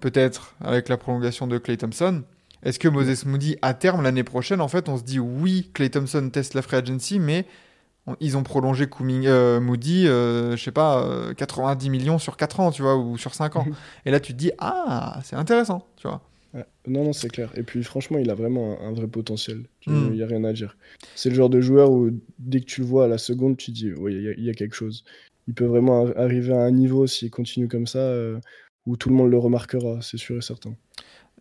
peut-être, 0.00 0.54
avec 0.60 0.88
la 0.88 0.96
prolongation 0.96 1.46
de 1.46 1.58
Clay 1.58 1.76
Thompson. 1.76 2.22
Est-ce 2.62 2.78
que 2.78 2.88
Moses 2.88 3.24
Moody, 3.24 3.56
à 3.62 3.72
terme, 3.74 4.02
l'année 4.02 4.24
prochaine, 4.24 4.60
en 4.60 4.68
fait, 4.68 4.88
on 4.88 4.96
se 4.98 5.02
dit 5.02 5.18
oui, 5.18 5.70
Clay 5.72 5.88
Thompson 5.90 6.28
teste 6.30 6.54
la 6.54 6.62
free 6.62 6.76
agency, 6.76 7.18
mais 7.18 7.46
on- 8.06 8.16
ils 8.20 8.36
ont 8.36 8.42
prolongé 8.42 8.86
Kouming- 8.86 9.26
euh, 9.26 9.60
Moody, 9.60 10.06
euh, 10.08 10.56
je 10.56 10.62
sais 10.64 10.72
pas, 10.72 11.04
euh, 11.06 11.32
90 11.34 11.88
millions 11.90 12.18
sur 12.18 12.36
4 12.36 12.60
ans, 12.60 12.70
tu 12.70 12.82
vois, 12.82 12.96
ou 12.96 13.16
sur 13.16 13.34
5 13.34 13.56
ans. 13.56 13.64
Et 14.04 14.10
là, 14.10 14.20
tu 14.20 14.32
te 14.32 14.38
dis, 14.38 14.50
ah, 14.58 15.20
c'est 15.24 15.36
intéressant, 15.36 15.86
tu 15.96 16.06
vois. 16.08 16.20
Ouais. 16.52 16.64
Non, 16.88 17.04
non, 17.04 17.12
c'est 17.12 17.28
clair. 17.28 17.52
Et 17.56 17.62
puis 17.62 17.82
franchement, 17.84 18.18
il 18.18 18.28
a 18.28 18.34
vraiment 18.34 18.76
un, 18.80 18.88
un 18.88 18.92
vrai 18.92 19.06
potentiel. 19.06 19.66
Il 19.86 19.92
Mm. 19.92 20.10
n'y 20.14 20.22
a 20.22 20.26
rien 20.26 20.42
à 20.44 20.52
dire. 20.52 20.76
C'est 21.14 21.28
le 21.30 21.36
genre 21.36 21.48
de 21.48 21.60
joueur 21.60 21.92
où 21.92 22.10
dès 22.40 22.60
que 22.60 22.64
tu 22.66 22.80
le 22.80 22.86
vois 22.88 23.04
à 23.04 23.08
la 23.08 23.18
seconde, 23.18 23.56
tu 23.56 23.70
dis, 23.70 23.92
oui, 23.92 24.14
il 24.36 24.42
y, 24.42 24.46
y 24.46 24.50
a 24.50 24.54
quelque 24.54 24.74
chose. 24.74 25.04
Il 25.46 25.54
peut 25.54 25.64
vraiment 25.66 26.06
ar- 26.06 26.18
arriver 26.18 26.52
à 26.52 26.60
un 26.62 26.72
niveau, 26.72 27.06
s'il 27.06 27.30
continue 27.30 27.68
comme 27.68 27.86
ça, 27.86 28.00
euh, 28.00 28.38
où 28.90 28.96
tout 28.96 29.08
le 29.08 29.14
monde 29.14 29.30
le 29.30 29.38
remarquera, 29.38 30.00
c'est 30.02 30.16
sûr 30.18 30.36
et 30.36 30.42
certain. 30.42 30.74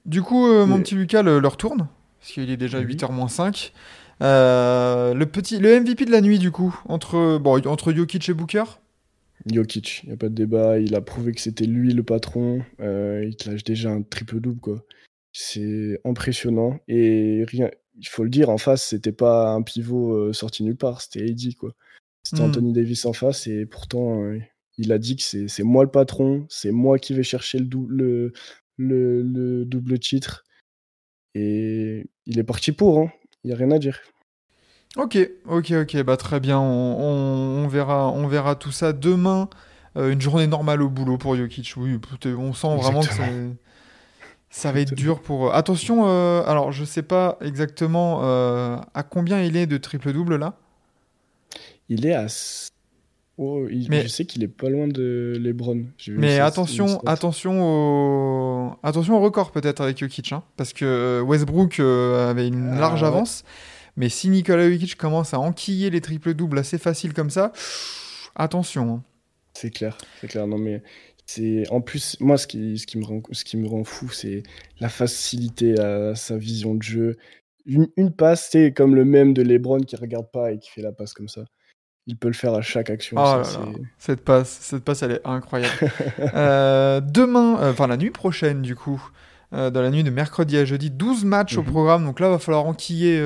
Du 0.06 0.22
coup, 0.22 0.48
euh, 0.48 0.66
mon 0.66 0.80
petit 0.80 0.96
Lucas, 0.96 1.22
le- 1.24 1.40
leur 1.40 1.58
tourne, 1.58 1.88
parce 2.20 2.32
qu'il 2.32 2.50
est 2.50 2.58
déjà 2.58 2.80
Oui. 2.80 2.86
8h 2.86 3.12
moins 3.12 3.28
5. 3.28 3.74
Euh, 4.22 5.14
le 5.14 5.26
petit, 5.26 5.60
le 5.60 5.80
MVP 5.80 6.06
de 6.06 6.12
la 6.12 6.20
nuit 6.22 6.40
du 6.40 6.52
coup 6.52 6.78
entre 6.90 7.38
bon 7.38 7.66
entre 7.68 7.94
Jokic 7.94 8.28
et 8.30 8.34
Booker? 8.34 8.64
Jokic, 9.46 10.02
il 10.04 10.08
n'y 10.08 10.14
a 10.14 10.18
pas 10.18 10.28
de 10.30 10.34
débat. 10.36 10.80
Il 10.80 10.94
a 10.96 11.02
prouvé 11.02 11.32
que 11.32 11.40
c'était 11.42 11.66
lui 11.66 11.94
le 11.94 12.04
patron. 12.04 12.62
Euh, 12.82 13.24
il 13.26 13.36
te 13.38 13.50
lâche 13.50 13.64
déjà 13.64 13.90
un 13.92 14.02
triple-double, 14.02 14.60
quoi. 14.60 14.84
C'est 15.32 16.00
impressionnant. 16.04 16.80
Et 16.90 17.46
rien, 17.48 17.70
il 17.98 18.08
faut 18.08 18.24
le 18.24 18.30
dire, 18.30 18.50
en 18.50 18.58
face, 18.58 18.84
c'était 18.90 19.14
pas 19.14 19.52
un 19.52 19.62
pivot 19.62 20.34
sorti 20.34 20.64
nulle 20.64 20.76
part. 20.76 21.02
C'était 21.02 21.24
AD, 21.30 21.56
quoi. 21.58 21.72
C'était 22.24 22.42
Hmm. 22.42 22.48
Anthony 22.48 22.74
Davis 22.74 23.06
en 23.06 23.14
face. 23.14 23.48
Et 23.48 23.66
pourtant, 23.66 24.22
il 24.82 24.92
a 24.94 24.98
dit 24.98 25.18
que 25.18 25.48
c'est 25.48 25.64
moi 25.64 25.84
le 25.84 25.92
patron. 25.92 26.46
C'est 26.50 26.72
moi 26.72 26.98
qui 26.98 27.14
vais 27.14 27.24
chercher 27.24 27.60
le, 27.60 27.66
dou- 27.66 27.88
le, 27.90 28.32
le, 28.78 29.22
le 29.22 29.66
double 29.66 30.00
titre. 30.00 30.46
Et 31.36 32.10
il 32.26 32.40
est 32.40 32.44
parti 32.44 32.72
pour. 32.72 33.00
hein. 33.00 33.12
Il 33.44 33.48
n'y 33.48 33.54
a 33.54 33.58
rien 33.58 33.72
à 33.72 33.78
dire. 33.78 34.00
Ok, 34.96 35.18
ok, 35.46 35.72
ok, 35.84 36.04
bah 36.04 36.18
très 36.18 36.40
bien. 36.40 36.60
On, 36.60 36.64
on- 36.64 37.64
on 37.64 37.68
verra, 37.68 38.10
on 38.12 38.28
verra 38.28 38.56
tout 38.56 38.72
ça 38.72 38.94
demain. 38.94 39.50
Euh, 39.98 40.12
une 40.12 40.22
journée 40.22 40.48
normale 40.48 40.82
au 40.82 40.90
boulot 40.90 41.18
pour 41.18 41.36
Jokic. 41.36 41.74
Oui, 41.78 42.00
on 42.38 42.54
sent 42.54 42.76
vraiment 42.78 43.02
que 43.02 43.06
Exactement. 43.08 43.56
ça 44.50 44.72
va 44.72 44.80
être 44.80 44.94
Exactement. 44.94 45.14
dur 45.16 45.22
pour. 45.22 45.54
Attention, 45.54 46.08
euh, 46.08 46.42
alors 46.46 46.72
je 46.72 46.86
sais 46.86 47.04
pas 47.04 47.38
exactement 47.42 48.22
euh, 48.24 48.78
à 48.94 49.04
combien 49.04 49.42
il 49.42 49.58
est 49.58 49.68
de 49.68 49.78
triple 49.78 50.14
double 50.14 50.38
là? 50.38 50.56
Il 51.90 52.06
est 52.06 52.14
à. 52.14 52.28
Oh, 53.42 53.66
il- 53.70 53.90
Mais- 53.90 54.04
Je 54.04 54.08
sais 54.10 54.26
qu'il 54.26 54.44
est 54.44 54.50
pas 54.50 54.68
loin 54.70 54.88
de 54.90 55.34
LeBron. 55.40 55.86
Mais 56.10 56.38
ça, 56.38 56.46
attention, 56.46 57.00
attention 57.06 57.62
au, 57.64 58.72
attention 58.84 59.16
au 59.16 59.22
record 59.22 59.52
peut-être 59.52 59.80
avec 59.80 59.98
Jokic, 59.98 60.34
hein, 60.34 60.44
parce 60.58 60.74
que 60.74 60.84
euh, 60.84 61.22
Westbrook 61.22 61.80
euh, 61.80 62.30
avait 62.30 62.50
une 62.50 62.72
Ah, 62.74 62.80
large 62.82 63.02
ouais. 63.02 63.08
avance. 63.08 63.46
Mais 63.96 64.10
si 64.10 64.30
Nikola 64.30 64.70
Jokic 64.70 64.96
commence 64.98 65.34
à 65.34 65.40
enquiller 65.40 65.90
les 65.90 66.02
triples 66.02 66.34
doubles 66.34 66.58
assez 66.60 66.78
faciles 66.78 67.14
comme 67.14 67.30
ça, 67.30 67.54
attention. 68.36 68.96
hein. 68.96 69.04
C'est 69.54 69.72
clair, 69.72 69.98
c'est 70.22 70.28
clair. 70.28 70.46
Non, 70.46 70.58
mais 70.58 70.84
c'est 71.26 71.64
en 71.70 71.80
plus, 71.82 72.18
moi, 72.20 72.38
ce 72.38 72.46
qui, 72.46 72.78
ce 72.78 72.86
qui 72.88 72.98
me 72.98 73.06
rend, 73.06 73.22
ce 73.32 73.44
qui 73.46 73.56
me 73.58 73.68
rend 73.70 73.84
fou, 73.86 74.10
c'est 74.10 74.44
la 74.82 74.90
facilité 74.90 75.80
à 75.80 76.14
sa 76.16 76.38
vision 76.38 76.76
de 76.76 76.84
jeu. 76.84 77.18
Une, 77.66 77.88
une 77.98 78.12
passe, 78.12 78.50
c'est 78.52 78.74
comme 78.74 78.96
le 78.96 79.06
même 79.06 79.34
de 79.34 79.42
LeBron 79.44 79.80
qui 79.82 79.96
regarde 79.96 80.30
pas 80.32 80.52
et 80.52 80.60
qui 80.60 80.70
fait 80.70 80.82
la 80.82 80.92
passe 80.92 81.14
comme 81.14 81.28
ça. 81.30 81.46
Il 82.10 82.16
peut 82.18 82.28
le 82.28 82.34
faire 82.34 82.56
à 82.56 82.62
chaque 82.64 82.90
action. 82.90 83.16
Oh 83.20 83.24
ça, 83.24 83.38
là 83.38 83.44
c'est- 83.44 83.58
là, 83.60 83.66
cette 84.00 84.26
passe, 84.26 84.58
cette 84.62 84.84
passe, 84.84 85.04
elle 85.04 85.12
est 85.12 85.22
incroyable. 85.26 85.74
Euh, 86.34 87.00
demain, 87.02 87.60
euh, 87.62 87.72
enfin 87.72 87.86
la 87.88 87.98
nuit 87.98 88.10
prochaine 88.10 88.62
du 88.64 88.76
coup, 88.76 89.02
euh, 89.54 89.70
dans 89.70 89.82
la 89.84 89.92
nuit 89.92 90.04
de 90.04 90.10
mercredi 90.10 90.58
à 90.58 90.66
jeudi, 90.66 90.90
12 90.90 91.24
matchs 91.24 91.58
au 91.58 91.62
Mhm. 91.62 91.68
programme. 91.68 92.06
Donc 92.06 92.20
là, 92.20 92.30
va 92.30 92.40
falloir 92.40 92.66
enquiller, 92.66 93.20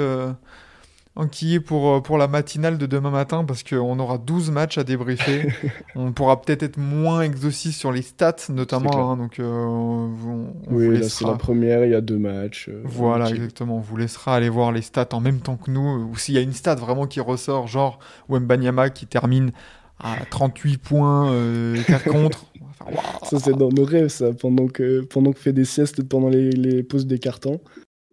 enquiller 1.15 1.59
pour, 1.59 1.89
euh, 1.95 2.01
pour 2.01 2.17
la 2.17 2.27
matinale 2.27 2.77
de 2.77 2.85
demain 2.87 3.11
matin 3.11 3.43
parce 3.45 3.63
qu'on 3.63 3.99
aura 3.99 4.17
12 4.17 4.51
matchs 4.51 4.77
à 4.77 4.83
débriefer. 4.83 5.47
on 5.95 6.11
pourra 6.13 6.41
peut-être 6.41 6.63
être 6.63 6.77
moins 6.77 7.21
exhaustif 7.21 7.75
sur 7.75 7.91
les 7.91 8.01
stats 8.01 8.35
notamment. 8.49 9.11
hein, 9.11 9.17
donc 9.17 9.39
euh, 9.39 9.43
on, 9.45 10.53
on 10.67 10.75
Oui, 10.75 10.87
vous 10.87 10.91
là, 10.91 11.09
c'est 11.09 11.25
laissera. 11.25 11.25
la 11.25 11.35
première, 11.35 11.85
il 11.85 11.91
y 11.91 11.95
a 11.95 12.01
deux 12.01 12.17
matchs. 12.17 12.69
euh, 12.69 12.81
Voilà, 12.83 13.29
exactement. 13.31 13.77
On 13.77 13.79
vous 13.81 13.97
laissera 13.97 14.35
aller 14.35 14.49
voir 14.49 14.71
les 14.71 14.81
stats 14.81 15.09
en 15.13 15.21
même 15.21 15.39
temps 15.41 15.57
que 15.57 15.71
nous. 15.71 16.09
Ou 16.11 16.17
s'il 16.17 16.35
y 16.35 16.37
a 16.37 16.41
une 16.41 16.53
stat 16.53 16.75
vraiment 16.75 17.07
qui 17.07 17.19
ressort, 17.21 17.67
genre 17.67 17.99
Wembanyama 18.29 18.89
qui 18.89 19.07
termine 19.07 19.51
à 19.99 20.25
38 20.29 20.77
points, 20.79 21.31
euh, 21.31 21.81
4 21.87 22.05
contre. 22.07 22.45
Ça, 23.23 23.39
c'est 23.39 23.53
dans 23.55 23.69
nos 23.69 23.85
rêves, 23.85 24.09
ça, 24.09 24.33
pendant 24.33 24.67
que, 24.67 25.01
pendant 25.01 25.31
qu'on 25.31 25.39
fait 25.39 25.53
des 25.53 25.63
siestes 25.65 26.03
pendant 26.03 26.27
les, 26.29 26.49
les 26.51 26.83
pauses 26.83 27.07
des 27.07 27.17
cartons. 27.19 27.61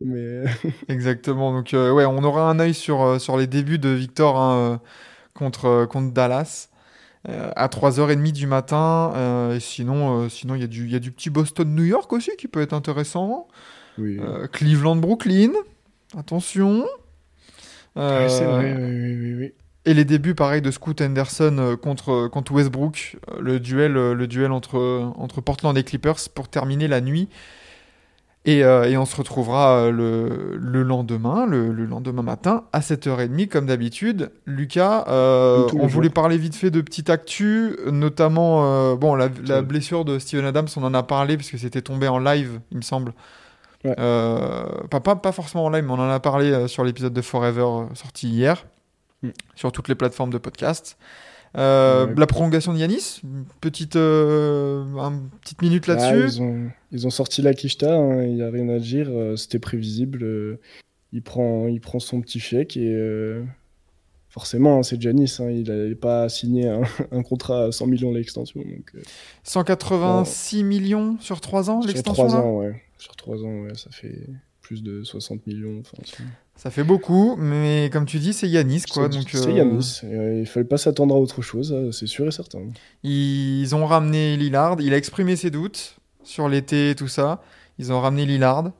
Mais 0.00 0.44
Exactement. 0.88 1.52
Donc, 1.52 1.74
euh, 1.74 1.92
ouais, 1.92 2.04
on 2.04 2.22
aura 2.24 2.48
un 2.50 2.58
œil 2.60 2.74
sur, 2.74 3.02
euh, 3.02 3.18
sur 3.18 3.36
les 3.36 3.46
débuts 3.46 3.78
de 3.78 3.88
Victor 3.90 4.36
hein, 4.38 4.56
euh, 4.74 4.78
contre, 5.34 5.66
euh, 5.66 5.86
contre 5.86 6.12
Dallas 6.14 6.68
euh, 7.28 7.52
à 7.56 7.68
3h30 7.68 8.32
du 8.32 8.46
matin. 8.46 9.12
Euh, 9.16 9.56
et 9.56 9.60
sinon, 9.60 10.22
euh, 10.24 10.28
sinon 10.28 10.54
il 10.56 10.62
y, 10.62 10.64
a 10.64 10.68
du- 10.68 10.88
y 10.88 10.96
a 10.96 11.00
du 11.00 11.12
petit 11.12 11.30
Boston-New 11.30 11.84
York 11.84 12.12
aussi 12.12 12.32
qui 12.38 12.48
peut 12.48 12.62
être 12.62 12.74
intéressant. 12.74 13.48
oui. 13.98 14.18
Euh, 14.20 14.48
Cleveland-Brooklyn. 14.48 15.52
Attention. 16.16 16.86
Ouais, 18.10 18.28
c'est 18.28 18.44
Euh, 18.44 18.46
vrai, 18.46 18.74
oui, 18.76 18.90
oui, 18.90 19.16
oui, 19.16 19.34
oui. 19.34 19.54
Et 19.86 19.94
les 19.94 20.04
débuts, 20.04 20.34
pareil, 20.34 20.60
de 20.60 20.70
Scoot 20.70 21.00
Henderson 21.00 21.56
euh, 21.58 21.76
contre, 21.76 22.28
contre 22.28 22.52
Westbrook, 22.52 23.16
euh, 23.30 23.40
le 23.40 23.60
duel, 23.60 23.96
euh, 23.96 24.14
le 24.14 24.26
duel 24.26 24.52
entre, 24.52 24.78
entre 25.16 25.40
Portland 25.40 25.76
et 25.76 25.84
Clippers 25.84 26.28
pour 26.34 26.48
terminer 26.48 26.86
la 26.86 27.00
nuit. 27.00 27.28
Et, 28.46 28.64
euh, 28.64 28.88
et 28.88 28.96
on 28.96 29.04
se 29.04 29.14
retrouvera 29.16 29.76
euh, 29.76 29.90
le, 29.90 30.56
le 30.56 30.82
lendemain, 30.82 31.44
le, 31.44 31.72
le 31.72 31.84
lendemain 31.84 32.22
matin, 32.22 32.64
à 32.72 32.80
7h30, 32.80 33.48
comme 33.48 33.66
d'habitude. 33.66 34.32
Lucas, 34.46 35.04
euh, 35.08 35.68
on 35.74 35.86
voulait 35.86 36.06
jours. 36.08 36.14
parler 36.14 36.38
vite 36.38 36.54
fait 36.56 36.70
de 36.70 36.80
petite 36.80 37.10
actu, 37.10 37.76
notamment 37.90 38.64
euh, 38.64 38.96
bon, 38.96 39.14
la, 39.14 39.28
blessure 39.60 40.06
de 40.06 40.18
Steven 40.18 40.46
Adams, 40.46 40.68
on 40.76 40.84
en 40.84 40.94
a 40.94 41.02
parlé, 41.02 41.36
puisque 41.36 41.58
c'était 41.58 41.82
tombé 41.82 42.08
en 42.08 42.18
live, 42.18 42.60
il 42.70 42.78
me 42.78 42.82
semble. 42.82 43.12
Ouais. 43.84 43.94
Pas, 43.94 45.00
pas, 45.00 45.16
pas 45.16 45.32
forcément 45.32 45.66
en 45.66 45.70
live, 45.70 45.84
mais 45.84 45.92
on 45.92 46.00
en 46.00 46.10
a 46.10 46.20
parlé 46.20 46.66
sur 46.66 46.82
l'épisode 46.84 47.12
de 47.12 47.22
Forever 47.22 47.86
sorti 47.94 48.28
hier, 48.28 48.64
Mm. 49.22 49.28
sur 49.54 49.70
toutes 49.70 49.88
les 49.88 49.94
plateformes 49.94 50.30
de 50.30 50.38
podcast. 50.38 50.96
Euh, 51.56 52.06
Ouais. 52.06 52.14
La 52.16 52.26
prolongation 52.26 52.72
de 52.72 52.78
Yanis, 52.78 53.22
petite, 53.60 53.96
euh, 53.96 54.84
petite 55.42 55.62
minute 55.62 55.84
Ah, 55.88 55.94
là-dessus. 55.94 56.36
ils, 56.36 56.42
ont, 56.42 56.70
ils 56.92 57.06
ont 57.06 57.10
sorti 57.10 57.42
la 57.42 57.54
quicheta, 57.54 57.94
hein, 57.94 58.22
il 58.22 58.34
n'y 58.34 58.42
a 58.42 58.50
rien 58.50 58.68
à 58.68 58.78
dire, 58.78 59.08
euh, 59.10 59.36
c'était 59.36 59.58
prévisible. 59.58 60.58
il, 61.12 61.22
prend, 61.22 61.66
il 61.66 61.80
prend 61.80 61.98
son 61.98 62.20
petit 62.20 62.38
chèque 62.38 62.76
et 62.76 63.40
forcément, 64.28 64.78
hein, 64.78 64.82
c'est 64.84 65.00
Janis, 65.02 65.36
hein, 65.40 65.50
il 65.50 65.64
n'avait 65.68 65.94
pas 65.96 66.28
signé 66.28 66.68
un, 66.68 66.82
un 67.10 67.22
contrat 67.22 67.64
à 67.64 67.72
100 67.72 67.86
millions 67.88 68.12
l'extension. 68.12 68.60
Donc, 68.60 68.92
euh, 68.94 69.02
186 69.42 70.62
millions 70.64 71.16
sur 71.20 71.40
3 71.40 71.68
ans, 71.70 71.82
sur 71.82 71.88
l'extension 71.88 72.26
3 72.28 72.38
là 72.38 72.44
ans, 72.44 72.58
ouais. 72.58 72.80
Sur 72.98 73.16
3 73.16 73.42
ans, 73.44 73.62
ouais, 73.62 73.74
ça 73.74 73.90
fait 73.90 74.26
plus 74.62 74.82
de 74.84 75.02
60 75.02 75.46
millions. 75.48 75.82
Ça 76.62 76.70
fait 76.70 76.84
beaucoup, 76.84 77.36
mais 77.38 77.88
comme 77.90 78.04
tu 78.04 78.18
dis, 78.18 78.34
c'est 78.34 78.46
Yanis 78.46 78.82
quoi. 78.82 79.04
c'est- 79.10 79.16
Donc, 79.18 79.28
c'est 79.30 79.48
euh, 79.48 79.54
et, 80.02 80.14
euh, 80.14 80.40
il 80.40 80.46
fallait 80.46 80.66
pas 80.66 80.76
s'attendre 80.76 81.14
à 81.14 81.18
autre 81.18 81.40
chose, 81.40 81.72
euh, 81.72 81.90
c'est 81.90 82.06
sûr 82.06 82.26
et 82.28 82.30
certain. 82.30 82.58
Ils 83.02 83.74
ont 83.74 83.86
ramené 83.86 84.36
Lillard. 84.36 84.76
Il 84.80 84.92
a 84.92 84.98
exprimé 84.98 85.36
ses 85.36 85.50
doutes 85.50 85.96
sur 86.22 86.50
l'été 86.50 86.90
et 86.90 86.94
tout 86.94 87.08
ça. 87.08 87.40
Ils 87.78 87.94
ont 87.94 88.00
ramené 88.02 88.26
Lillard. 88.26 88.72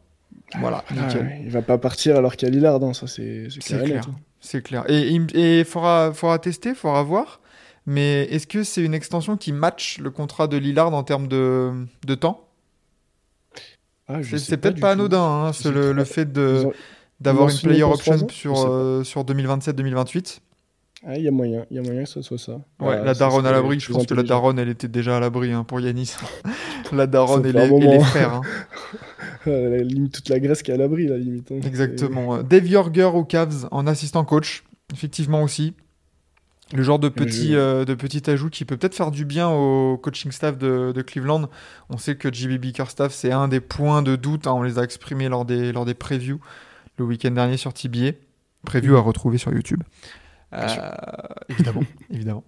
Voilà, 0.59 0.85
Ah, 0.91 0.95
nickel. 1.07 1.39
il 1.43 1.49
va 1.49 1.63
pas 1.63 1.79
partir 1.79 2.17
alors 2.17 2.37
qu'il 2.37 2.49
y 2.49 2.51
a 2.53 2.55
Lillard, 2.55 2.85
hein, 2.85 2.93
ça 2.93 3.07
c'est 3.07 3.49
clair. 3.65 4.05
hein. 4.07 4.15
C'est 4.41 4.63
clair. 4.63 4.85
Et 4.91 5.09
il 5.09 5.27
et 5.35 5.65
faudra, 5.65 6.13
faudra 6.13 6.39
tester, 6.39 6.75
faudra 6.75 7.03
voir. 7.03 7.41
Mais 7.87 8.25
est-ce 8.25 8.47
que 8.47 8.63
c'est 8.63 8.83
une 8.85 8.93
extension 8.95 9.39
qui 9.39 9.53
match 9.53 9.97
le 9.99 10.11
contrat 10.11 10.49
de 10.49 10.59
Lillard 10.59 10.93
en 10.93 11.03
termes 11.03 11.29
de, 11.29 11.73
de 12.07 12.15
temps? 12.15 12.47
Ah, 14.07 14.19
C'est 14.23 14.57
peut-être 14.59 14.81
pas 14.81 14.91
anodin, 14.93 15.23
hein, 15.23 15.53
le, 15.71 16.05
fait 16.05 16.31
de 16.31 16.65
ont- 16.67 16.73
d'avoir 17.21 17.49
une 17.49 17.59
player 17.59 17.83
option 17.83 18.29
sur, 18.31 18.55
euh, 18.67 19.05
sur 19.05 19.25
2027-2028. 19.25 20.41
Ah, 21.07 21.17
il 21.17 21.23
y 21.25 21.29
a 21.29 21.31
moyen, 21.31 21.65
il 21.71 21.77
y 21.77 21.81
a 21.81 21.83
moyen 21.83 22.03
que 22.05 22.09
ce 22.11 22.21
soit 22.21 22.37
ça. 22.39 22.61
Ouais, 22.79 23.03
la 23.03 23.15
daronne 23.15 23.47
à 23.47 23.53
l'abri, 23.53 23.81
je 23.81 23.91
pense 23.91 24.05
que 24.07 24.13
la 24.13 24.23
daronne, 24.23 24.59
elle 24.59 24.69
était 24.69 24.89
déjà 24.89 25.17
à 25.17 25.21
l'abri 25.21 25.51
hein, 25.53 25.65
pour 25.65 25.81
Yanis. 25.81 26.15
la 26.93 27.07
daronne 27.07 27.47
et 27.47 27.53
les, 27.53 27.59
et 27.65 27.69
les 27.69 27.87
moment. 27.87 28.01
frères. 28.01 28.35
hein. 28.35 28.43
La 29.47 29.79
limite, 29.79 30.13
toute 30.13 30.29
la 30.29 30.39
Grèce 30.39 30.63
qui 30.63 30.71
est 30.71 30.75
à 30.75 30.77
l'abri, 30.77 31.07
la 31.07 31.17
limite. 31.17 31.51
hein. 31.51 31.61
Exactement. 31.65 32.43
Dave 32.43 32.67
Yorger 32.67 33.05
aux 33.05 33.25
Cavs 33.25 33.67
en 33.71 33.87
assistant 33.87 34.23
coach, 34.27 34.65
effectivement 34.93 35.43
aussi. 35.43 35.73
Le 36.75 36.83
genre 36.83 36.99
de 36.99 37.09
petit, 37.09 37.57
euh, 37.57 37.87
de 37.87 37.95
petit 37.95 38.29
ajout 38.31 38.51
qui 38.51 38.67
peut 38.67 38.77
peut-être 38.77 38.95
faire 38.95 39.11
du 39.11 39.25
bien 39.25 39.49
au 39.49 39.97
coaching 39.97 40.31
staff 40.31 40.59
de, 40.59 40.93
de 40.95 41.03
Cleveland. 41.03 41.49
On 41.89 41.97
sait 41.97 42.17
que 42.17 42.31
JB 42.33 42.59
Bickerstaff, 42.61 43.13
c'est 43.15 43.33
un 43.33 43.49
des 43.49 43.61
points 43.61 44.03
de 44.03 44.15
doute. 44.15 44.47
hein, 44.47 44.53
on 44.53 44.63
les 44.63 44.79
a 44.79 44.83
exprimés 44.83 45.29
lors 45.31 45.47
des, 45.47 45.73
lors 45.73 45.87
des 45.87 45.95
previews 45.95 46.41
le 47.01 47.07
week-end 47.07 47.31
dernier 47.33 47.57
sur 47.57 47.73
TBA. 47.75 48.13
Preview 48.65 48.97
à 48.97 49.01
retrouver 49.01 49.39
sur 49.39 49.53
YouTube. 49.53 49.83
Euh, 50.53 50.67
évidemment, 51.49 51.83
évidemment. 52.11 52.45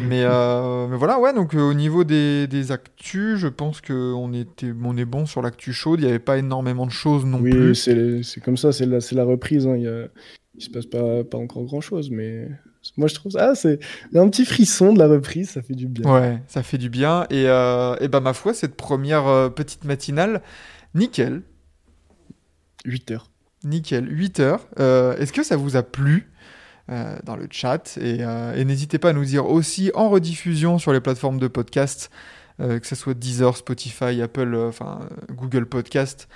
Mais, 0.00 0.22
euh, 0.24 0.86
mais 0.88 0.96
voilà, 0.96 1.18
ouais, 1.18 1.32
donc 1.34 1.54
euh, 1.54 1.60
au 1.60 1.74
niveau 1.74 2.04
des, 2.04 2.46
des 2.46 2.70
actus, 2.70 3.38
je 3.38 3.48
pense 3.48 3.80
qu'on 3.80 4.32
était, 4.32 4.72
on 4.84 4.96
est 4.96 5.04
bon 5.06 5.26
sur 5.26 5.42
l'actu 5.42 5.72
chaude. 5.72 6.00
Il 6.00 6.04
n'y 6.04 6.10
avait 6.10 6.18
pas 6.18 6.38
énormément 6.38 6.86
de 6.86 6.90
choses 6.92 7.24
non 7.24 7.40
Oui, 7.40 7.50
plus. 7.50 7.74
c'est 7.74 8.22
c'est 8.22 8.40
comme 8.40 8.56
ça, 8.56 8.72
c'est 8.72 8.86
la, 8.86 9.00
c'est 9.00 9.14
la 9.16 9.24
reprise. 9.24 9.66
hein, 9.66 9.76
Il 9.76 10.10
il 10.58 10.62
se 10.62 10.70
passe 10.70 10.86
pas, 10.86 11.22
pas 11.24 11.36
encore 11.38 11.64
grand 11.64 11.80
chose, 11.82 12.10
mais 12.10 12.48
moi 12.96 13.08
je 13.08 13.14
trouve 13.14 13.32
ça, 13.32 13.50
ah, 13.50 13.54
c'est 13.54 13.78
il 14.12 14.16
y 14.16 14.18
a 14.18 14.22
un 14.22 14.28
petit 14.30 14.46
frisson 14.46 14.92
de 14.94 14.98
la 14.98 15.06
reprise, 15.08 15.50
ça 15.50 15.60
fait 15.62 15.74
du 15.74 15.86
bien. 15.88 16.10
Ouais, 16.10 16.38
ça 16.46 16.62
fait 16.62 16.78
du 16.78 16.88
bien. 16.90 17.24
Et, 17.30 17.44
euh, 17.48 17.96
et 18.00 18.08
bah, 18.08 18.20
ma 18.20 18.32
foi, 18.34 18.54
cette 18.54 18.76
première 18.76 19.52
petite 19.54 19.84
matinale, 19.84 20.42
nickel. 20.94 21.42
8 22.84 23.10
heures. 23.10 23.30
Nickel, 23.66 24.06
8 24.08 24.40
heures. 24.40 24.66
Euh, 24.78 25.16
Est-ce 25.16 25.32
que 25.32 25.42
ça 25.42 25.56
vous 25.56 25.76
a 25.76 25.82
plu 25.82 26.30
euh, 26.90 27.16
dans 27.24 27.36
le 27.36 27.46
chat 27.50 27.98
Et, 28.00 28.18
euh, 28.20 28.54
et 28.54 28.64
n'hésitez 28.64 28.98
pas 28.98 29.10
à 29.10 29.12
nous 29.12 29.24
dire 29.24 29.46
aussi 29.46 29.90
en 29.94 30.08
rediffusion 30.08 30.78
sur 30.78 30.92
les 30.92 31.00
plateformes 31.00 31.38
de 31.38 31.48
podcast, 31.48 32.10
que 32.58 32.86
ce 32.86 32.94
soit 32.94 33.12
Deezer, 33.12 33.54
Spotify, 33.54 34.22
Apple, 34.22 34.56
enfin 34.66 35.00
Google 35.30 35.66
Podcast. 35.66 36.26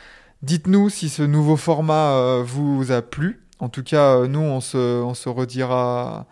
Dites-nous 0.43 0.91
si 0.91 1.09
ce 1.09 1.23
nouveau 1.23 1.57
format 1.57 2.43
vous 2.43 2.93
a 2.93 3.01
plu. 3.01 3.41
En 3.59 3.71
tout 3.71 3.83
cas, 3.83 4.27
nous, 4.27 4.41
on 4.41 4.61
se, 4.61 4.77
on 4.77 5.15
se 5.15 5.31
redira, 5.31 6.27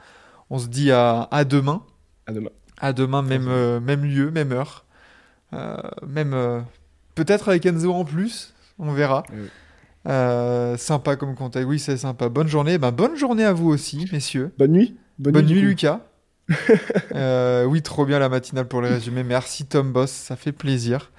on 0.51 0.59
se 0.59 0.67
dit 0.67 0.93
à, 0.93 1.27
à 1.31 1.45
demain. 1.45 1.83
À 2.27 2.33
demain. 2.33 2.51
À 2.79 2.93
demain, 2.93 3.23
même, 3.23 3.79
même 3.79 4.05
lieu, 4.05 4.31
même 4.31 4.53
heure. 4.53 4.85
Euh, 5.55 5.77
même 6.07 6.35
euh, 6.35 6.61
peut-être 7.15 7.49
avec 7.49 7.65
Enzo 7.67 7.93
en 7.93 8.05
plus, 8.05 8.55
on 8.79 8.93
verra. 8.93 9.23
Oui. 9.33 9.49
Euh, 10.09 10.77
sympa 10.79 11.17
comme 11.17 11.35
contact, 11.35 11.67
oui 11.69 11.79
c'est 11.79 11.97
sympa. 11.99 12.29
Bonne 12.29 12.49
journée, 12.49 12.79
ben, 12.79 12.91
bonne 12.93 13.17
journée 13.17 13.45
à 13.45 13.53
vous 13.53 13.69
aussi, 13.69 14.09
messieurs. 14.13 14.53
Bonne 14.59 14.73
nuit. 14.73 14.97
Bonne, 15.19 15.47
nuit. 15.47 15.61
Lucas. 15.61 16.01
Euh, 17.15 17.65
oui, 17.65 17.83
trop 17.83 18.07
bien 18.07 18.19
la 18.19 18.29
matinale 18.29 18.67
pour 18.69 18.81
les 18.81 18.89
résumés. 18.89 19.23
Merci 19.23 19.67
Tom 19.67 19.93
Boss, 19.93 20.11
ça 20.11 20.37
fait 20.37 20.53
plaisir. 20.53 21.11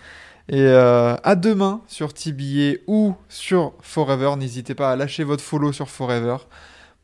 Et 0.48 0.62
euh, 0.62 1.16
à 1.24 1.36
demain 1.36 1.82
sur 1.88 2.14
TBA 2.14 2.80
ou 2.88 3.16
sur 3.28 3.74
Forever. 3.82 4.32
N'hésitez 4.38 4.74
pas 4.74 4.92
à 4.92 4.96
lâcher 4.96 5.24
votre 5.24 5.44
follow 5.44 5.72
sur 5.72 5.90
Forever 5.90 6.38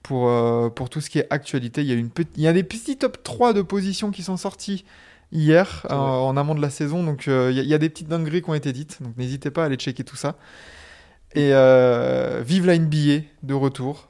pour, 0.02 0.30
euh, 0.30 0.70
pour 0.70 0.90
tout 0.90 1.02
ce 1.02 1.10
qui 1.12 1.20
est 1.20 1.28
actualité. 1.30 1.82
Il 1.82 1.88
y, 1.88 1.92
a 1.92 1.96
une 1.96 2.10
il 2.36 2.42
y 2.42 2.48
a 2.48 2.54
des 2.54 2.64
petits 2.64 2.98
top 2.98 3.22
3 3.24 3.54
de 3.54 3.62
positions 3.62 4.10
qui 4.10 4.24
sont 4.24 4.38
sortis 4.38 4.86
hier 5.32 5.86
euh, 5.92 5.96
en 5.96 6.36
amont 6.38 6.56
de 6.56 6.62
la 6.62 6.70
saison. 6.72 7.04
Donc 7.04 7.28
euh, 7.28 7.50
il 7.52 7.58
y, 7.58 7.60
a- 7.60 7.64
il 7.64 7.70
y 7.70 7.74
a 7.76 7.78
des 7.78 7.90
petites 7.90 8.08
dingueries 8.08 8.42
qui 8.42 8.50
ont 8.50 8.56
été 8.56 8.74
dites. 8.74 9.04
Donc 9.04 9.16
n'hésitez 9.18 9.52
pas 9.52 9.64
à 9.64 9.66
aller 9.68 9.76
checker 9.76 10.04
tout 10.04 10.16
ça. 10.16 10.36
Et 11.36 11.54
euh, 11.54 12.42
vive 12.46 12.66
la 12.66 12.78
NBA 12.78 13.26
de 13.44 13.54
retour. 13.54 14.10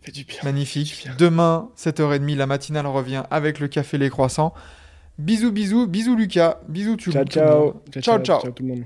Fait 0.00 0.12
du 0.12 0.24
bien. 0.24 0.38
Magnifique. 0.42 1.06
Demain, 1.18 1.70
7h30, 1.76 2.36
la 2.36 2.46
matinale 2.46 2.86
revient 2.86 3.24
avec 3.30 3.60
le 3.60 3.68
café 3.68 3.98
Les 3.98 4.10
Croissants. 4.10 4.54
Bisous, 5.18 5.52
bisous, 5.52 5.86
bisous 5.86 6.16
Lucas. 6.16 6.60
Bisous, 6.68 6.96
tu 6.96 7.12
Ciao, 7.12 7.24
tout 7.24 7.38
le 7.40 7.46
monde. 7.46 7.74
ciao. 7.90 8.02
Ciao, 8.02 8.18
ciao. 8.20 8.40
Ciao 8.40 8.52
tout 8.52 8.62
le 8.62 8.68
monde. 8.68 8.84